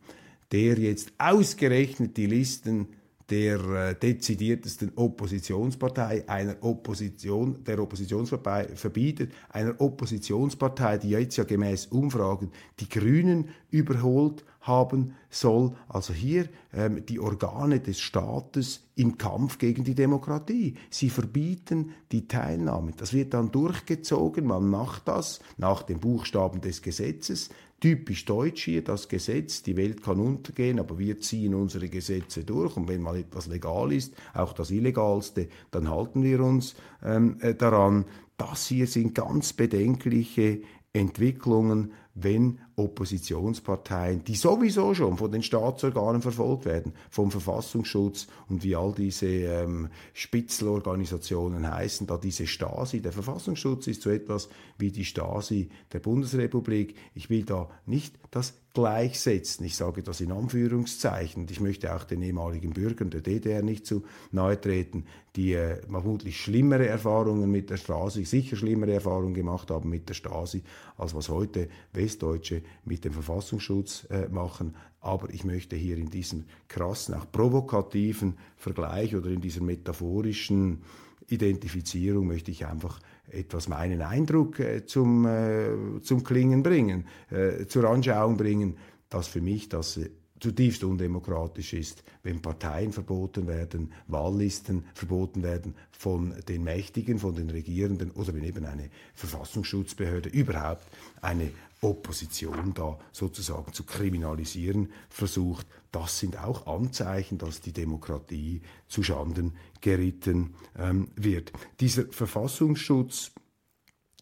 [0.53, 2.89] der jetzt ausgerechnet die Listen
[3.31, 11.87] der äh, dezidiertesten Oppositionspartei, einer Opposition, der Oppositionspartei verbietet, einer Oppositionspartei, die jetzt ja gemäß
[11.87, 15.73] Umfragen die Grünen überholt haben soll.
[15.89, 20.75] Also hier ähm, die Organe des Staates im Kampf gegen die Demokratie.
[20.91, 22.93] Sie verbieten die Teilnahme.
[22.97, 24.47] Das wird dann durchgezogen.
[24.47, 27.51] Man macht das nach den Buchstaben des Gesetzes.
[27.79, 32.75] Typisch deutsch hier, das Gesetz, die Welt kann untergehen, aber wir ziehen unsere Gesetze durch
[32.75, 36.75] und wenn mal etwas legal ist, auch das Illegalste, dann halten wir uns
[37.05, 38.07] ähm, äh, daran.
[38.39, 40.63] Das hier sind ganz bedenkliche
[40.95, 48.77] Entwicklungen, wenn Oppositionsparteien, die sowieso schon von den Staatsorganen verfolgt werden, vom Verfassungsschutz und wie
[48.77, 55.07] all diese ähm, Spitzelorganisationen heißen, da diese Stasi, der Verfassungsschutz ist so etwas wie die
[55.07, 56.97] Stasi der Bundesrepublik.
[57.15, 59.65] Ich will da nicht das gleichsetzen.
[59.65, 61.47] Ich sage das in Anführungszeichen.
[61.49, 66.39] Ich möchte auch den ehemaligen Bürgern der DDR nicht zu nahe treten, die äh, vermutlich
[66.39, 70.63] schlimmere Erfahrungen mit der Stasi, sicher schlimmere Erfahrungen gemacht haben mit der Stasi,
[70.99, 74.75] als was heute Westdeutsche mit dem Verfassungsschutz äh, machen.
[75.01, 80.83] Aber ich möchte hier in diesem krassen, auch provokativen Vergleich oder in dieser metaphorischen
[81.29, 83.01] Identifizierung möchte ich einfach
[83.31, 88.77] etwas meinen Eindruck äh, zum, äh, zum Klingen bringen, äh, zur Anschauung bringen,
[89.09, 95.75] dass für mich das äh, zutiefst undemokratisch ist, wenn Parteien verboten werden, Wahllisten verboten werden
[95.91, 100.87] von den Mächtigen, von den Regierenden oder wenn eben eine Verfassungsschutzbehörde überhaupt
[101.23, 105.67] eine Opposition da sozusagen zu kriminalisieren versucht.
[105.93, 111.53] Das sind auch Anzeichen, dass die Demokratie zu Schanden geritten ähm, wird.
[111.81, 113.33] Dieser Verfassungsschutz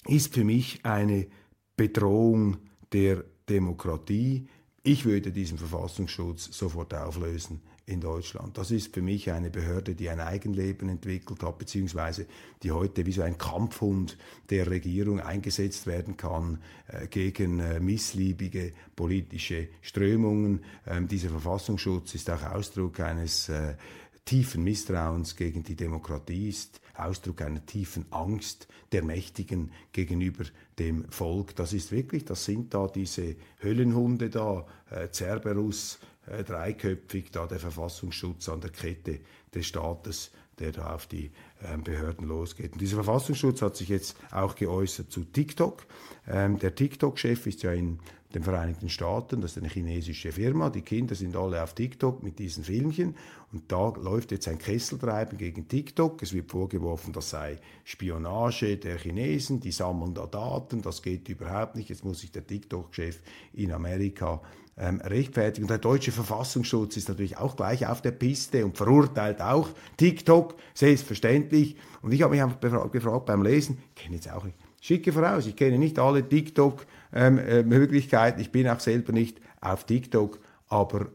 [0.06, 1.26] ist für mich eine
[1.76, 2.58] Bedrohung
[2.92, 4.46] der Demokratie.
[4.82, 8.56] Ich würde diesen Verfassungsschutz sofort auflösen in Deutschland.
[8.56, 12.26] Das ist für mich eine Behörde, die ein Eigenleben entwickelt hat, beziehungsweise
[12.62, 14.16] die heute wie so ein Kampfhund
[14.50, 20.64] der Regierung eingesetzt werden kann äh, gegen äh, missliebige politische Strömungen.
[20.86, 23.74] Ähm, dieser Verfassungsschutz ist auch Ausdruck eines äh,
[24.24, 30.44] tiefen Misstrauens gegen die Demokratie ist, Ausdruck einer tiefen Angst der Mächtigen gegenüber
[30.78, 31.54] dem Volk.
[31.56, 37.58] Das ist wirklich, das sind da diese Höllenhunde da, äh, Cerberus, äh, dreiköpfig, da der
[37.58, 39.20] Verfassungsschutz an der Kette
[39.54, 41.30] des Staates, der da auf die
[41.62, 42.72] ähm, Behörden losgeht.
[42.72, 45.86] Und dieser Verfassungsschutz hat sich jetzt auch geäußert zu TikTok.
[46.28, 47.98] Ähm, der TikTok-Chef ist ja in
[48.34, 52.40] den Vereinigten Staaten, das ist eine chinesische Firma, die Kinder sind alle auf TikTok mit
[52.40, 53.14] diesen Filmchen
[53.52, 56.20] und da läuft jetzt ein Kesseltreiben gegen TikTok.
[56.20, 61.76] Es wird vorgeworfen, das sei Spionage der Chinesen, die sammeln da Daten, das geht überhaupt
[61.76, 61.88] nicht.
[61.88, 63.20] Jetzt muss sich der TikTok-Chef
[63.52, 64.42] in Amerika
[64.76, 65.68] ähm, rechtfertigen.
[65.68, 71.76] Der deutsche Verfassungsschutz ist natürlich auch gleich auf der Piste und verurteilt auch TikTok, selbstverständlich.
[72.02, 72.60] Und ich habe mich einfach
[72.90, 78.38] gefragt beim Lesen, ich kenne jetzt auch nicht, schicke voraus, ich kenne nicht alle TikTok-Möglichkeiten,
[78.38, 81.06] ähm, äh, ich bin auch selber nicht auf TikTok, aber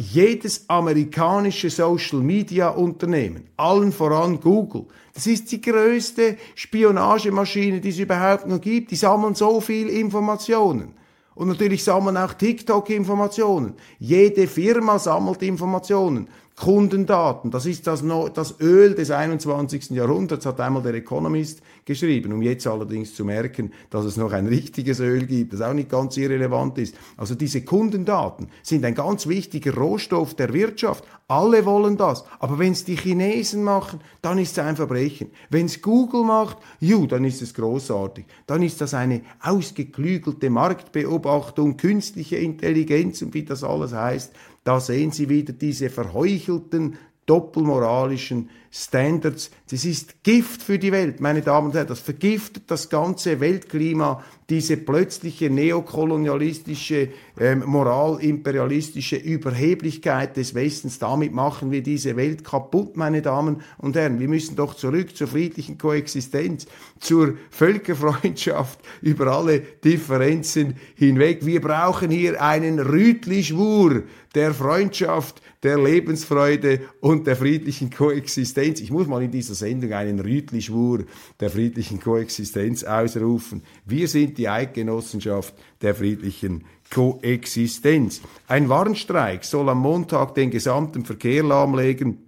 [0.00, 7.98] jedes amerikanische Social Media Unternehmen, allen voran Google, das ist die größte Spionagemaschine, die es
[7.98, 8.92] überhaupt noch gibt.
[8.92, 10.94] Die sammeln so viel Informationen.
[11.38, 13.74] Und natürlich sammeln auch TikTok Informationen.
[14.00, 16.26] Jede Firma sammelt Informationen.
[16.58, 18.02] Kundendaten, das ist das,
[18.34, 19.90] das Öl des 21.
[19.90, 24.48] Jahrhunderts, hat einmal der Economist geschrieben, um jetzt allerdings zu merken, dass es noch ein
[24.48, 26.96] richtiges Öl gibt, das auch nicht ganz irrelevant ist.
[27.16, 31.04] Also diese Kundendaten sind ein ganz wichtiger Rohstoff der Wirtschaft.
[31.28, 32.24] Alle wollen das.
[32.40, 35.30] Aber wenn es die Chinesen machen, dann ist es ein Verbrechen.
[35.50, 38.24] Wenn es Google macht, ju, dann ist es großartig.
[38.46, 44.32] Dann ist das eine ausgeklügelte Marktbeobachtung, künstliche Intelligenz und wie das alles heißt.
[44.64, 49.50] Da sehen Sie wieder diese verheuchelten, doppelmoralischen Standards.
[49.70, 51.88] Das ist Gift für die Welt, meine Damen und Herren.
[51.88, 60.98] Das vergiftet das ganze Weltklima, diese plötzliche neokolonialistische, ähm, moralimperialistische Überheblichkeit des Westens.
[60.98, 64.20] Damit machen wir diese Welt kaputt, meine Damen und Herren.
[64.20, 66.66] Wir müssen doch zurück zur friedlichen Koexistenz,
[66.98, 71.44] zur Völkerfreundschaft über alle Differenzen hinweg.
[71.44, 74.02] Wir brauchen hier einen Rütli-Schwur
[74.34, 78.57] der Freundschaft, der Lebensfreude und der friedlichen Koexistenz.
[78.62, 81.04] Ich muss mal in dieser Sendung einen Rütli-Schwur
[81.40, 83.62] der friedlichen Koexistenz ausrufen.
[83.84, 88.20] Wir sind die Eidgenossenschaft der friedlichen Koexistenz.
[88.46, 92.18] Ein Warnstreik soll am Montag den gesamten Verkehr lahmlegen,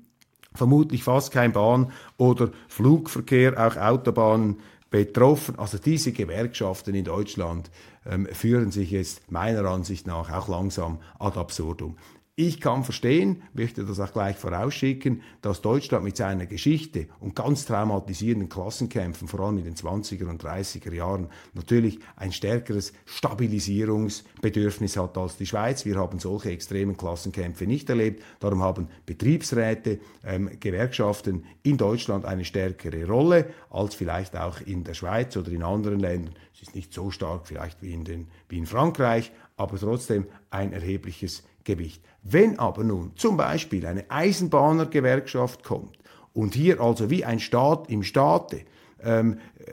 [0.54, 4.58] vermutlich fast kein Bahn- oder Flugverkehr, auch Autobahnen
[4.90, 5.58] betroffen.
[5.58, 7.70] Also diese Gewerkschaften in Deutschland
[8.06, 11.96] ähm, führen sich jetzt meiner Ansicht nach auch langsam ad absurdum.
[12.36, 17.66] Ich kann verstehen, möchte das auch gleich vorausschicken, dass Deutschland mit seiner Geschichte und ganz
[17.66, 25.18] traumatisierenden Klassenkämpfen, vor allem in den 20er und 30er Jahren, natürlich ein stärkeres Stabilisierungsbedürfnis hat
[25.18, 25.84] als die Schweiz.
[25.84, 28.22] Wir haben solche extremen Klassenkämpfe nicht erlebt.
[28.38, 34.94] Darum haben Betriebsräte, ähm, Gewerkschaften in Deutschland eine stärkere Rolle als vielleicht auch in der
[34.94, 36.34] Schweiz oder in anderen Ländern.
[36.54, 40.72] Es ist nicht so stark vielleicht wie in, den, wie in Frankreich, aber trotzdem ein
[40.72, 42.02] erhebliches Gewicht.
[42.22, 45.98] Wenn aber nun zum Beispiel eine Eisenbahnergewerkschaft kommt
[46.32, 48.62] und hier also wie ein Staat im Staate
[49.02, 49.72] ähm, äh,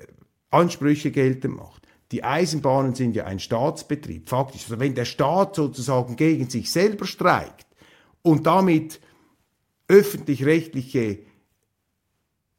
[0.49, 4.63] Ansprüche geltend macht, die Eisenbahnen sind ja ein Staatsbetrieb, faktisch.
[4.63, 7.67] Also wenn der Staat sozusagen gegen sich selber streikt
[8.21, 9.01] und damit
[9.89, 11.19] öffentlich-rechtliche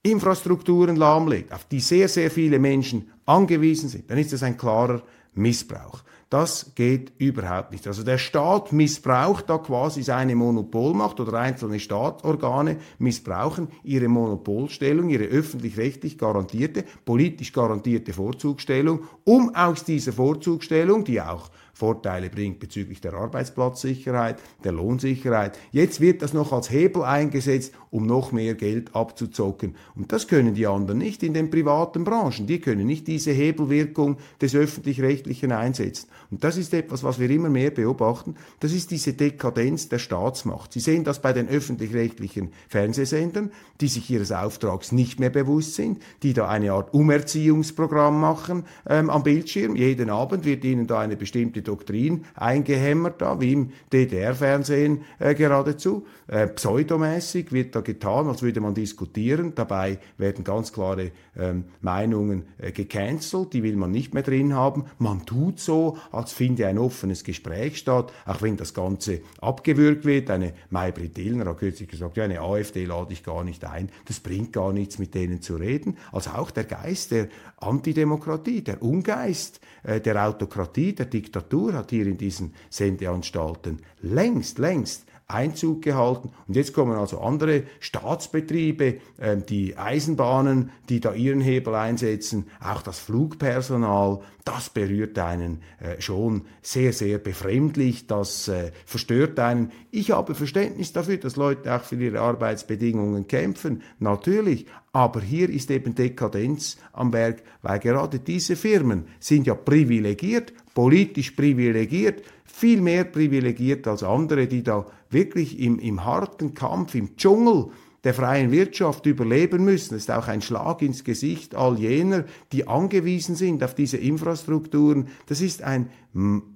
[0.02, 5.02] Infrastrukturen lahmlegt, auf die sehr, sehr viele Menschen angewiesen sind, dann ist das ein klarer
[5.34, 6.02] Missbrauch.
[6.30, 7.86] Das geht überhaupt nicht.
[7.86, 15.24] Also der Staat missbraucht da quasi seine Monopolmacht oder einzelne Staatsorgane missbrauchen ihre Monopolstellung, ihre
[15.24, 23.14] öffentlich-rechtlich garantierte, politisch garantierte Vorzugsstellung, um aus dieser Vorzugsstellung, die auch Vorteile bringt bezüglich der
[23.14, 25.56] Arbeitsplatzsicherheit, der Lohnsicherheit.
[25.70, 29.76] Jetzt wird das noch als Hebel eingesetzt, um noch mehr Geld abzuzocken.
[29.94, 32.48] Und das können die anderen nicht in den privaten Branchen.
[32.48, 36.08] Die können nicht diese Hebelwirkung des öffentlich-rechtlichen einsetzen.
[36.32, 38.34] Und das ist etwas, was wir immer mehr beobachten.
[38.58, 40.72] Das ist diese Dekadenz der Staatsmacht.
[40.72, 46.02] Sie sehen das bei den öffentlich-rechtlichen Fernsehsendern, die sich ihres Auftrags nicht mehr bewusst sind,
[46.24, 49.76] die da eine Art Umerziehungsprogramm machen ähm, am Bildschirm.
[49.76, 56.06] Jeden Abend wird ihnen da eine bestimmte Doktrin eingehämmert da, wie im DDR-Fernsehen äh, geradezu.
[56.26, 59.54] Äh, pseudomäßig wird da getan, als würde man diskutieren.
[59.54, 64.86] Dabei werden ganz klare ähm, Meinungen äh, gecancelt, die will man nicht mehr drin haben.
[64.98, 70.30] Man tut so, als finde ein offenes Gespräch statt, auch wenn das Ganze abgewürgt wird.
[70.30, 73.88] Eine Maybrit Dillner hat kürzlich gesagt, ja, eine AfD lade ich gar nicht ein.
[74.06, 75.96] Das bringt gar nichts, mit denen zu reden.
[76.12, 82.06] Also auch der Geist der Antidemokratie, der Ungeist äh, der Autokratie, der Diktatur hat hier
[82.06, 86.30] in diesen Sendeanstalten längst, längst Einzug gehalten.
[86.46, 92.80] Und jetzt kommen also andere Staatsbetriebe, äh, die Eisenbahnen, die da ihren Hebel einsetzen, auch
[92.80, 99.70] das Flugpersonal, das berührt einen äh, schon sehr, sehr befremdlich, das äh, verstört einen.
[99.90, 105.70] Ich habe Verständnis dafür, dass Leute auch für ihre Arbeitsbedingungen kämpfen, natürlich, aber hier ist
[105.70, 112.22] eben Dekadenz am Werk, weil gerade diese Firmen sind ja privilegiert, politisch privilegiert,
[112.58, 117.66] viel mehr privilegiert als andere, die da wirklich im, im harten Kampf, im Dschungel
[118.04, 119.94] der freien Wirtschaft überleben müssen.
[119.94, 125.08] Das ist auch ein Schlag ins Gesicht all jener, die angewiesen sind auf diese Infrastrukturen.
[125.26, 125.90] Das ist ein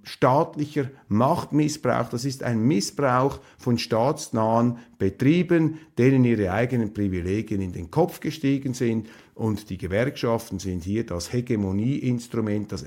[0.02, 7.90] staatlicher Machtmissbrauch, das ist ein Missbrauch von staatsnahen Betrieben, denen ihre eigenen Privilegien in den
[7.90, 9.08] Kopf gestiegen sind.
[9.34, 12.82] Und die Gewerkschaften sind hier das Hegemonieinstrument, das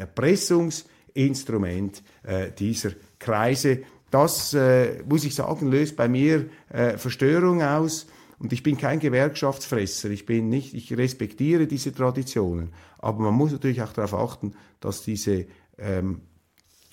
[1.15, 3.84] Erpressungsinstrument äh, dieser Kreise.
[4.12, 8.08] Das, äh, muss ich sagen, löst bei mir äh, Verstörung aus.
[8.38, 12.73] Und ich bin kein Gewerkschaftsfresser, ich bin nicht, ich respektiere diese Traditionen.
[12.99, 15.45] Aber man muss natürlich auch darauf achten, dass diese
[15.78, 16.21] ähm,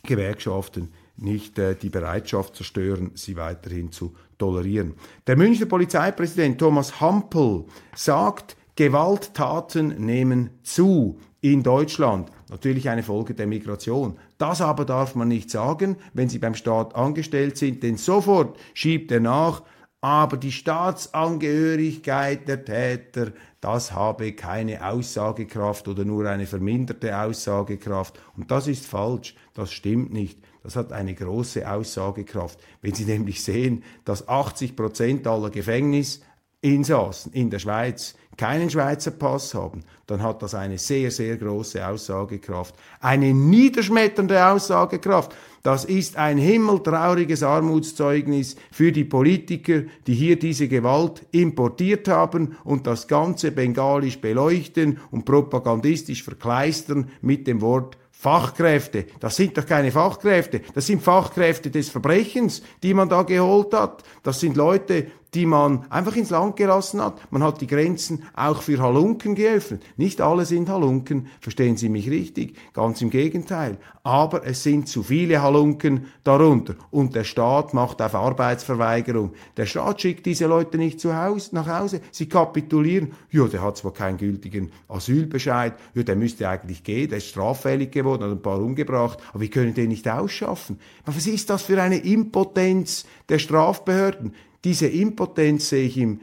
[0.05, 4.95] Gewerkschaften nicht äh, die Bereitschaft zerstören, sie weiterhin zu tolerieren.
[5.27, 12.31] Der Münchner Polizeipräsident Thomas Hampel sagt, Gewalttaten nehmen zu in Deutschland.
[12.53, 14.19] Natürlich eine Folge der Migration.
[14.37, 19.11] Das aber darf man nicht sagen, wenn Sie beim Staat angestellt sind, denn sofort schiebt
[19.11, 19.62] er nach,
[20.03, 28.21] aber die Staatsangehörigkeit der Täter, das habe keine Aussagekraft oder nur eine verminderte Aussagekraft.
[28.37, 30.38] Und das ist falsch, das stimmt nicht.
[30.62, 32.59] Das hat eine große Aussagekraft.
[32.83, 36.21] Wenn Sie nämlich sehen, dass 80 Prozent aller Gefängnis
[36.63, 41.87] Insassen in der Schweiz keinen Schweizer Pass haben, dann hat das eine sehr, sehr große
[41.87, 42.75] Aussagekraft.
[43.00, 45.35] Eine niederschmetternde Aussagekraft.
[45.63, 52.87] Das ist ein himmeltrauriges Armutszeugnis für die Politiker, die hier diese Gewalt importiert haben und
[52.87, 59.06] das Ganze bengalisch beleuchten und propagandistisch verkleistern mit dem Wort Fachkräfte.
[59.19, 60.60] Das sind doch keine Fachkräfte.
[60.75, 64.04] Das sind Fachkräfte des Verbrechens, die man da geholt hat.
[64.23, 67.21] Das sind Leute, die man einfach ins Land gelassen hat.
[67.33, 69.83] Man hat die Grenzen auch für Halunken geöffnet.
[69.97, 73.79] Nicht alle sind Halunken, verstehen Sie mich richtig, ganz im Gegenteil.
[74.03, 76.75] Aber es sind zu viele Halunken darunter.
[76.91, 79.33] Und der Staat macht auf Arbeitsverweigerung.
[79.57, 82.01] Der Staat schickt diese Leute nicht zu Hause, nach Hause.
[82.11, 83.13] Sie kapitulieren.
[83.31, 85.75] Ja, der hat zwar keinen gültigen Asylbescheid.
[85.95, 87.09] Ja, der müsste eigentlich gehen.
[87.09, 89.19] Der ist straffällig geworden, hat ein paar umgebracht.
[89.31, 90.79] Aber wir können den nicht ausschaffen.
[91.07, 94.35] Was ist das für eine Impotenz der Strafbehörden?
[94.65, 96.21] Diese Impotenz sehe ich im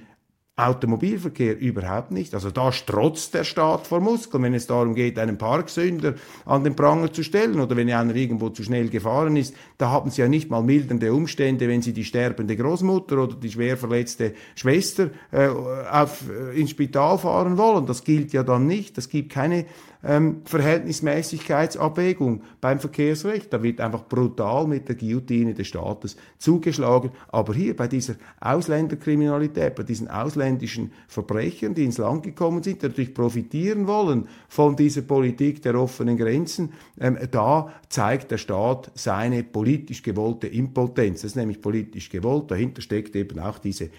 [0.60, 2.34] Automobilverkehr überhaupt nicht.
[2.34, 6.16] Also da strotzt der Staat vor Muskeln, wenn es darum geht, einen Parksünder
[6.46, 9.56] an den Pranger zu stellen oder wenn einer irgendwo zu schnell gefahren ist.
[9.78, 13.52] Da haben sie ja nicht mal mildernde Umstände, wenn sie die sterbende Großmutter oder die
[13.52, 17.86] schwer verletzte Schwester äh, auf, äh, ins Spital fahren wollen.
[17.86, 18.98] Das gilt ja dann nicht.
[18.98, 19.66] Das gibt keine
[20.04, 23.52] ähm, Verhältnismäßigkeitsabwägung beim Verkehrsrecht.
[23.52, 27.12] Da wird einfach brutal mit der Guillotine des Staates zugeschlagen.
[27.28, 32.88] Aber hier bei dieser Ausländerkriminalität, bei diesen ausländischen Verbrechern, die ins Land gekommen sind, die
[32.88, 39.44] natürlich profitieren wollen von dieser Politik der offenen Grenzen, ähm, da zeigt der Staat seine
[39.44, 41.22] politisch gewollte Impotenz.
[41.22, 42.52] Das ist nämlich politisch gewollt.
[42.52, 43.90] Dahinter steckt eben auch diese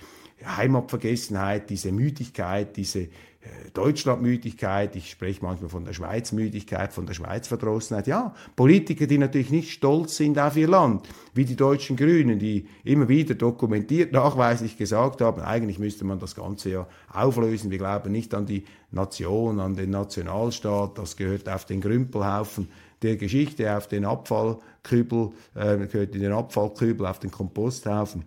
[0.44, 3.08] Heimatvergessenheit, diese Müdigkeit, diese
[3.72, 8.06] Deutschlandmüdigkeit, ich spreche manchmal von der Schweizmüdigkeit, von der Schweizverdrossenheit.
[8.06, 12.66] Ja, Politiker, die natürlich nicht stolz sind auf ihr Land, wie die deutschen Grünen, die
[12.84, 17.70] immer wieder dokumentiert, nachweislich gesagt haben, eigentlich müsste man das Ganze ja auflösen.
[17.70, 22.68] Wir glauben nicht an die Nation, an den Nationalstaat, das gehört auf den Grümpelhaufen
[23.00, 28.24] der Geschichte, auf den Abfallkübel, äh, gehört in den Abfallkübel, auf den Komposthaufen.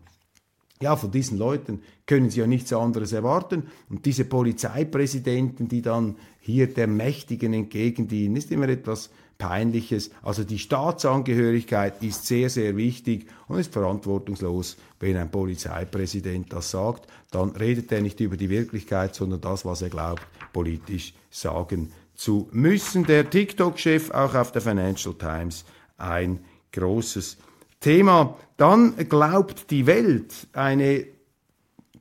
[0.83, 3.67] Ja, von diesen Leuten können Sie ja nichts anderes erwarten.
[3.89, 10.11] Und diese Polizeipräsidenten, die dann hier der Mächtigen entgegendienen, ist immer etwas Peinliches.
[10.23, 17.07] Also die Staatsangehörigkeit ist sehr, sehr wichtig und ist verantwortungslos, wenn ein Polizeipräsident das sagt.
[17.31, 22.49] Dann redet er nicht über die Wirklichkeit, sondern das, was er glaubt, politisch sagen zu
[22.51, 23.05] müssen.
[23.05, 25.63] Der TikTok-Chef auch auf der Financial Times
[25.97, 26.39] ein
[26.73, 27.37] großes
[27.83, 28.37] Thema.
[28.57, 31.05] Dann glaubt die Welt eine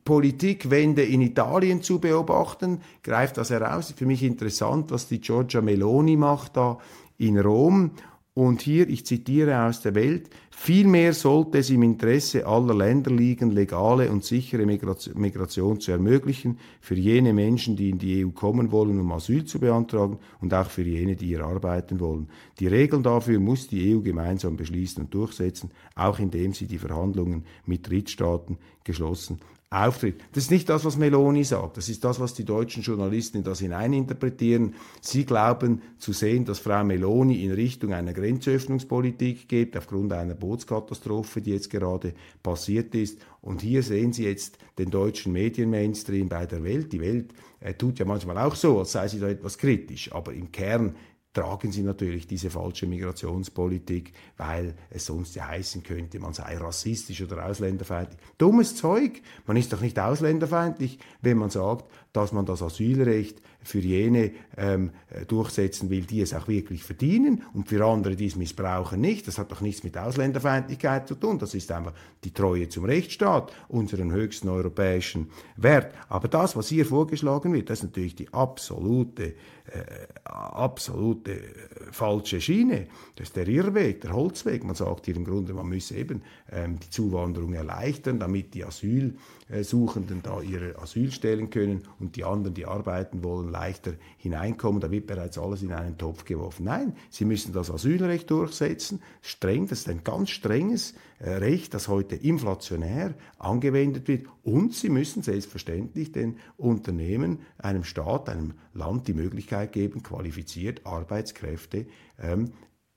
[0.05, 3.93] Politikwende in Italien zu beobachten, greift das heraus.
[3.95, 6.77] Für mich interessant, was die Giorgia Meloni macht da
[7.17, 7.91] in Rom.
[8.35, 13.51] Und hier, ich zitiere aus der Welt, vielmehr sollte es im Interesse aller Länder liegen,
[13.51, 18.99] legale und sichere Migration zu ermöglichen, für jene Menschen, die in die EU kommen wollen,
[18.99, 22.27] um Asyl zu beantragen und auch für jene, die hier arbeiten wollen.
[22.59, 27.45] Die Regeln dafür muss die EU gemeinsam beschließen und durchsetzen, auch indem sie die Verhandlungen
[27.67, 29.39] mit Drittstaaten geschlossen
[29.73, 30.21] auftritt.
[30.33, 31.77] Das ist nicht das, was Meloni sagt.
[31.77, 34.75] Das ist das, was die deutschen Journalisten in das hineininterpretieren.
[35.01, 41.41] Sie glauben zu sehen, dass Frau Meloni in Richtung einer Grenzöffnungspolitik geht, aufgrund einer Bootskatastrophe,
[41.41, 42.13] die jetzt gerade
[42.43, 43.19] passiert ist.
[43.41, 46.93] Und hier sehen Sie jetzt den deutschen Medienmainstream bei der Welt.
[46.93, 50.11] Die Welt äh, tut ja manchmal auch so, als sei sie da etwas kritisch.
[50.13, 50.95] Aber im Kern
[51.33, 57.21] tragen sie natürlich diese falsche Migrationspolitik, weil es sonst ja heißen könnte, man sei rassistisch
[57.21, 58.19] oder ausländerfeindlich.
[58.37, 59.21] Dummes Zeug.
[59.47, 64.91] Man ist doch nicht ausländerfeindlich, wenn man sagt, dass man das Asylrecht für jene ähm,
[65.09, 69.27] äh, durchsetzen will, die es auch wirklich verdienen und für andere, die es missbrauchen, nicht.
[69.27, 71.39] Das hat doch nichts mit Ausländerfeindlichkeit zu tun.
[71.39, 71.93] Das ist einfach
[72.23, 75.93] die Treue zum Rechtsstaat, unseren höchsten europäischen Wert.
[76.09, 79.35] Aber das, was hier vorgeschlagen wird, das ist natürlich die absolute,
[79.65, 81.43] äh, absolute äh,
[81.91, 82.87] falsche Schiene.
[83.15, 84.63] Das ist der Irrweg, der Holzweg.
[84.63, 90.21] Man sagt hier im Grunde, man müsse eben ähm, die Zuwanderung erleichtern, damit die Asylsuchenden
[90.21, 94.81] da ihre Asyl stellen können und die anderen, die arbeiten wollen, leichter hineinkommen.
[94.81, 96.65] Da wird bereits alles in einen Topf geworfen.
[96.65, 99.01] Nein, sie müssen das Asylrecht durchsetzen.
[99.21, 104.25] Streng, das ist ein ganz strenges äh, Recht, das heute inflationär angewendet wird.
[104.43, 111.85] Und sie müssen selbstverständlich den Unternehmen, einem Staat, einem Land die Möglichkeit geben, qualifiziert Arbeitskräfte
[112.21, 112.51] ähm,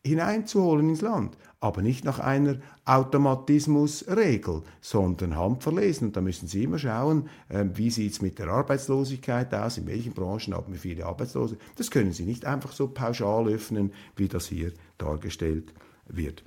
[0.07, 6.09] hineinzuholen ins Land, aber nicht nach einer Automatismusregel, sondern handverlesen.
[6.09, 9.87] Und da müssen Sie immer schauen, äh, wie sieht es mit der Arbeitslosigkeit aus, in
[9.87, 11.57] welchen Branchen haben wir viele Arbeitslose.
[11.77, 15.73] Das können Sie nicht einfach so pauschal öffnen, wie das hier dargestellt
[16.09, 16.45] wird.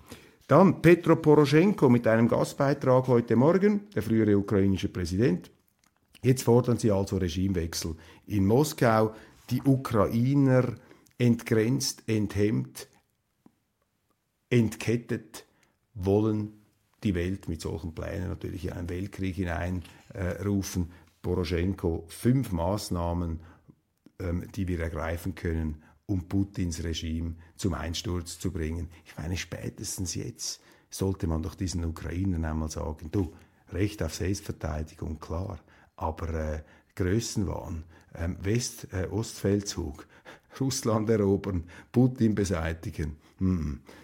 [0.47, 5.51] Dann Petro Poroschenko mit einem Gastbeitrag heute Morgen, der frühere ukrainische Präsident,
[6.21, 7.95] Jetzt fordern sie also Regimewechsel
[8.27, 9.13] in Moskau,
[9.49, 10.75] die Ukrainer
[11.17, 12.87] entgrenzt, enthemmt,
[14.49, 15.45] entkettet,
[15.93, 16.53] wollen
[17.03, 20.83] die Welt mit solchen Plänen natürlich in einen Weltkrieg hineinrufen.
[20.83, 20.87] Äh,
[21.21, 23.41] Poroschenko fünf Maßnahmen,
[24.19, 28.89] ähm, die wir ergreifen können, um Putins Regime zum Einsturz zu bringen.
[29.05, 33.33] Ich meine, spätestens jetzt sollte man doch diesen Ukrainern einmal sagen, du,
[33.71, 35.59] Recht auf Selbstverteidigung, klar,
[35.95, 36.63] aber äh,
[37.03, 37.83] Größenwahn,
[38.15, 43.17] ähm, West-Ostfeldzug, äh, Russland erobern, Putin beseitigen,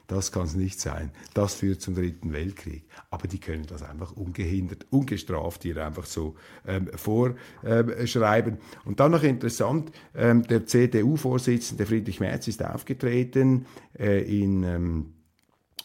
[0.08, 1.12] das kann es nicht sein.
[1.34, 2.86] Das führt zum Dritten Weltkrieg.
[3.10, 6.36] Aber die können das einfach ungehindert, ungestraft hier einfach so
[6.66, 8.58] ähm, vorschreiben.
[8.86, 13.66] Und dann noch interessant, ähm, der CDU-Vorsitzende Friedrich Merz ist aufgetreten
[14.00, 15.14] äh, in, ähm,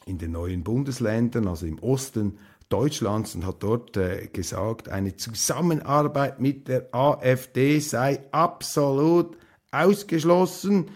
[0.07, 2.39] in den neuen Bundesländern, also im Osten
[2.71, 9.37] Deutschlands und hat dort äh, gesagt, eine Zusammenarbeit mit der AfD sei absolut
[9.73, 10.87] ausgeschlossen.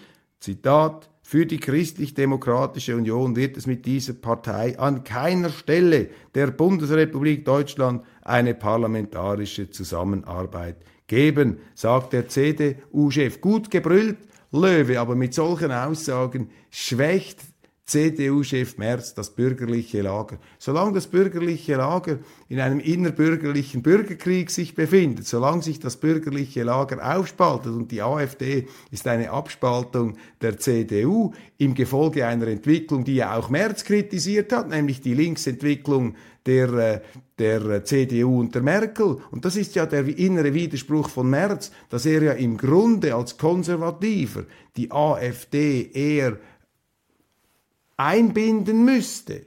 [0.41, 7.45] Zitat, für die Christlich-Demokratische Union wird es mit dieser Partei an keiner Stelle der Bundesrepublik
[7.45, 13.41] Deutschland eine parlamentarische Zusammenarbeit geben, sagt der CDU-Chef.
[13.41, 14.19] Gut gebrüllt,
[14.53, 17.41] Löwe, aber mit solchen Aussagen schwächt
[17.87, 20.39] CDU-Chef Merz das bürgerliche Lager.
[20.59, 22.19] Solange das bürgerliche Lager
[22.49, 28.67] in einem innerbürgerlichen Bürgerkrieg sich befindet, solange sich das bürgerliche Lager aufspaltet und die AfD
[28.91, 34.71] ist eine Abspaltung der CDU im Gefolge einer Entwicklung, die ja auch Merz kritisiert hat,
[34.71, 36.15] nämlich die Linksentwicklung
[36.47, 37.01] der, äh,
[37.39, 39.19] der CDU unter Merkel.
[39.31, 43.37] Und das ist ja der innere Widerspruch von Merz, dass er ja im Grunde als
[43.37, 44.45] Konservativer
[44.77, 46.39] die AfD eher
[47.97, 49.47] einbinden müsste.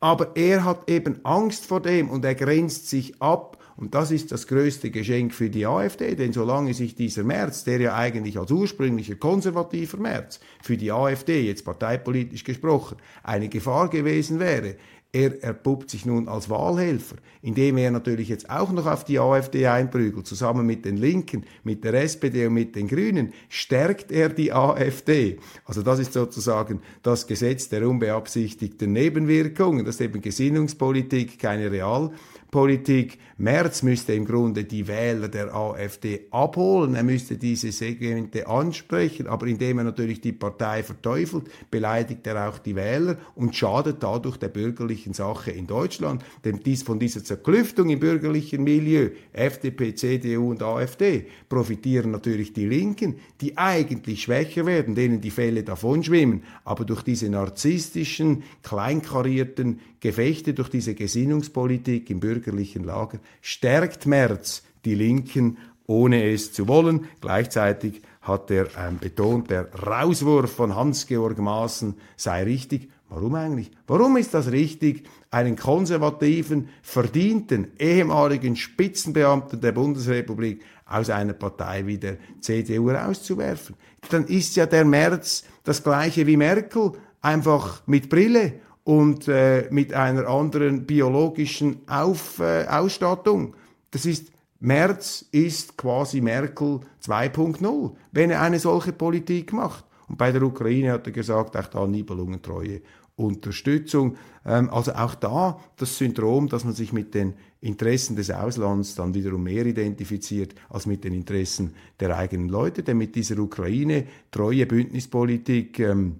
[0.00, 3.58] Aber er hat eben Angst vor dem und er grenzt sich ab.
[3.76, 7.80] Und das ist das größte Geschenk für die AfD, denn solange sich dieser März, der
[7.80, 14.38] ja eigentlich als ursprünglicher konservativer März für die AfD, jetzt parteipolitisch gesprochen, eine Gefahr gewesen
[14.40, 14.76] wäre,
[15.12, 19.66] er erpuppt sich nun als Wahlhelfer, indem er natürlich jetzt auch noch auf die AfD
[19.66, 24.52] einprügelt, zusammen mit den Linken, mit der SPD und mit den Grünen, stärkt er die
[24.52, 25.38] AfD.
[25.66, 32.10] Also das ist sozusagen das Gesetz der unbeabsichtigten Nebenwirkungen, das ist eben Gesinnungspolitik, keine Real
[32.52, 33.18] Politik.
[33.38, 36.94] Merz müsste im Grunde die Wähler der AfD abholen.
[36.94, 42.58] Er müsste diese Segmente ansprechen, aber indem er natürlich die Partei verteufelt, beleidigt er auch
[42.58, 46.24] die Wähler und schadet dadurch der bürgerlichen Sache in Deutschland.
[46.44, 52.66] Denn dies von dieser Zerklüftung im bürgerlichen Milieu, FDP, CDU und AfD, profitieren natürlich die
[52.66, 59.80] Linken, die eigentlich schwächer werden, denen die Fälle davon schwimmen, aber durch diese narzisstischen, kleinkarierten
[60.00, 67.08] Gefechte, durch diese Gesinnungspolitik im bürgerlichen Lager, stärkt Merz die Linken, ohne es zu wollen.
[67.20, 72.88] Gleichzeitig hat er ähm, betont, der Rauswurf von Hans-Georg Maaßen sei richtig.
[73.08, 73.70] Warum eigentlich?
[73.86, 81.98] Warum ist das richtig, einen konservativen, verdienten, ehemaligen Spitzenbeamten der Bundesrepublik aus einer Partei wie
[81.98, 83.76] der CDU rauszuwerfen?
[84.08, 88.54] Dann ist ja der Merz das gleiche wie Merkel, einfach mit Brille
[88.84, 93.54] und äh, mit einer anderen biologischen Auf, äh, Ausstattung.
[93.90, 99.84] Das ist Merz ist quasi Merkel 2.0, wenn er eine solche Politik macht.
[100.08, 102.80] Und bei der Ukraine hat er gesagt, auch da Nibelungentreue
[103.16, 104.16] Unterstützung.
[104.46, 109.14] Ähm, also auch da das Syndrom, dass man sich mit den Interessen des Auslands dann
[109.14, 112.82] wiederum mehr identifiziert als mit den Interessen der eigenen Leute.
[112.82, 116.16] Denn mit dieser Ukraine treue Bündnispolitik ähm,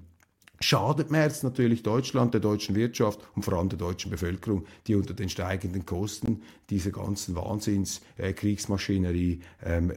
[0.62, 5.14] schadet März natürlich Deutschland, der deutschen Wirtschaft und vor allem der deutschen Bevölkerung, die unter
[5.14, 9.94] den steigenden Kosten dieser ganzen Wahnsinnskriegsmaschinerie äh, ähm, äh,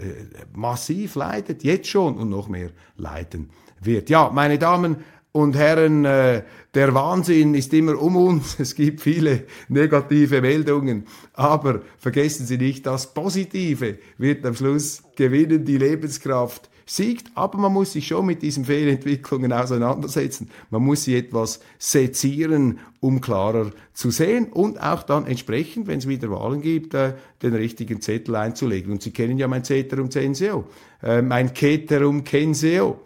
[0.54, 3.50] massiv leidet, jetzt schon und noch mehr leiden
[3.82, 4.10] wird.
[4.10, 4.98] Ja, meine Damen
[5.32, 6.44] und Herren, äh,
[6.74, 8.58] der Wahnsinn ist immer um uns.
[8.58, 11.08] Es gibt viele negative Meldungen.
[11.34, 17.74] Aber vergessen Sie nicht, das Positive wird am Schluss gewinnen, die Lebenskraft siegt, aber man
[17.74, 20.50] muss sich schon mit diesen Fehlentwicklungen auseinandersetzen.
[20.70, 26.08] Man muss sie etwas sezieren, um klarer zu sehen und auch dann entsprechend, wenn es
[26.08, 28.92] wieder Wahlen gibt, äh, den richtigen Zettel einzulegen.
[28.92, 30.66] Und Sie kennen ja mein Ceterum Censeo,
[31.02, 33.02] äh, mein Keterum Censeo.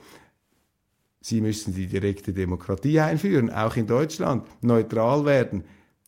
[1.21, 5.63] Sie müssen die direkte Demokratie einführen, auch in Deutschland, neutral werden,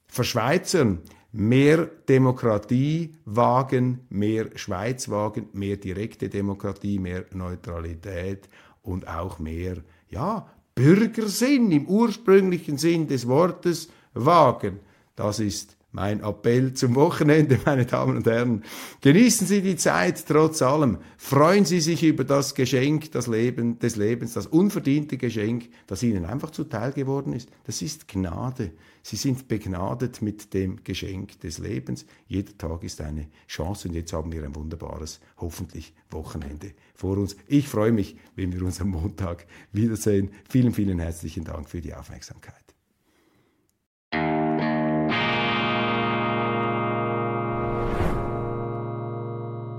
[0.08, 1.00] verschweizern,
[1.32, 8.50] mehr Demokratie wagen, mehr Schweiz wagen, mehr direkte Demokratie, mehr Neutralität
[8.82, 9.78] und auch mehr,
[10.10, 14.80] ja, Bürgersinn im ursprünglichen Sinn des Wortes wagen.
[15.16, 18.64] Das ist mein Appell zum Wochenende, meine Damen und Herren.
[19.02, 21.00] Genießen Sie die Zeit trotz allem.
[21.18, 26.26] Freuen Sie sich über das Geschenk das Leben, des Lebens, das unverdiente Geschenk, das Ihnen
[26.26, 27.50] einfach zuteil geworden ist.
[27.66, 28.72] Das ist Gnade.
[29.04, 32.06] Sie sind begnadet mit dem Geschenk des Lebens.
[32.28, 37.36] Jeder Tag ist eine Chance und jetzt haben wir ein wunderbares, hoffentlich Wochenende vor uns.
[37.48, 40.30] Ich freue mich, wenn wir uns am Montag wiedersehen.
[40.48, 42.62] Vielen, vielen herzlichen Dank für die Aufmerksamkeit.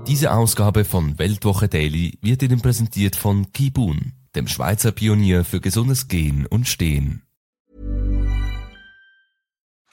[0.07, 6.09] Diese Ausgabe von Weltwoche Daily wird Ihnen präsentiert von Kibun, dem Schweizer Pionier für gesundes
[6.09, 7.23] Gehen und Stehen.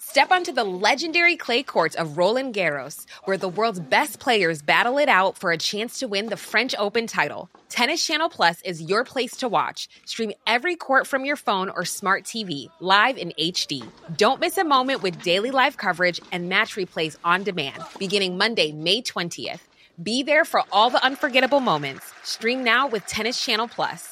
[0.01, 4.99] Step onto the legendary clay courts of Roland Garros, where the world's best players battle
[4.99, 7.49] it out for a chance to win the French Open title.
[7.69, 9.89] Tennis Channel Plus is your place to watch.
[10.07, 13.87] Stream every court from your phone or smart TV, live in HD.
[14.17, 18.73] Don't miss a moment with daily live coverage and match replays on demand, beginning Monday,
[18.73, 19.61] May 20th.
[20.03, 22.15] Be there for all the unforgettable moments.
[22.23, 24.10] Stream now with Tennis Channel Plus.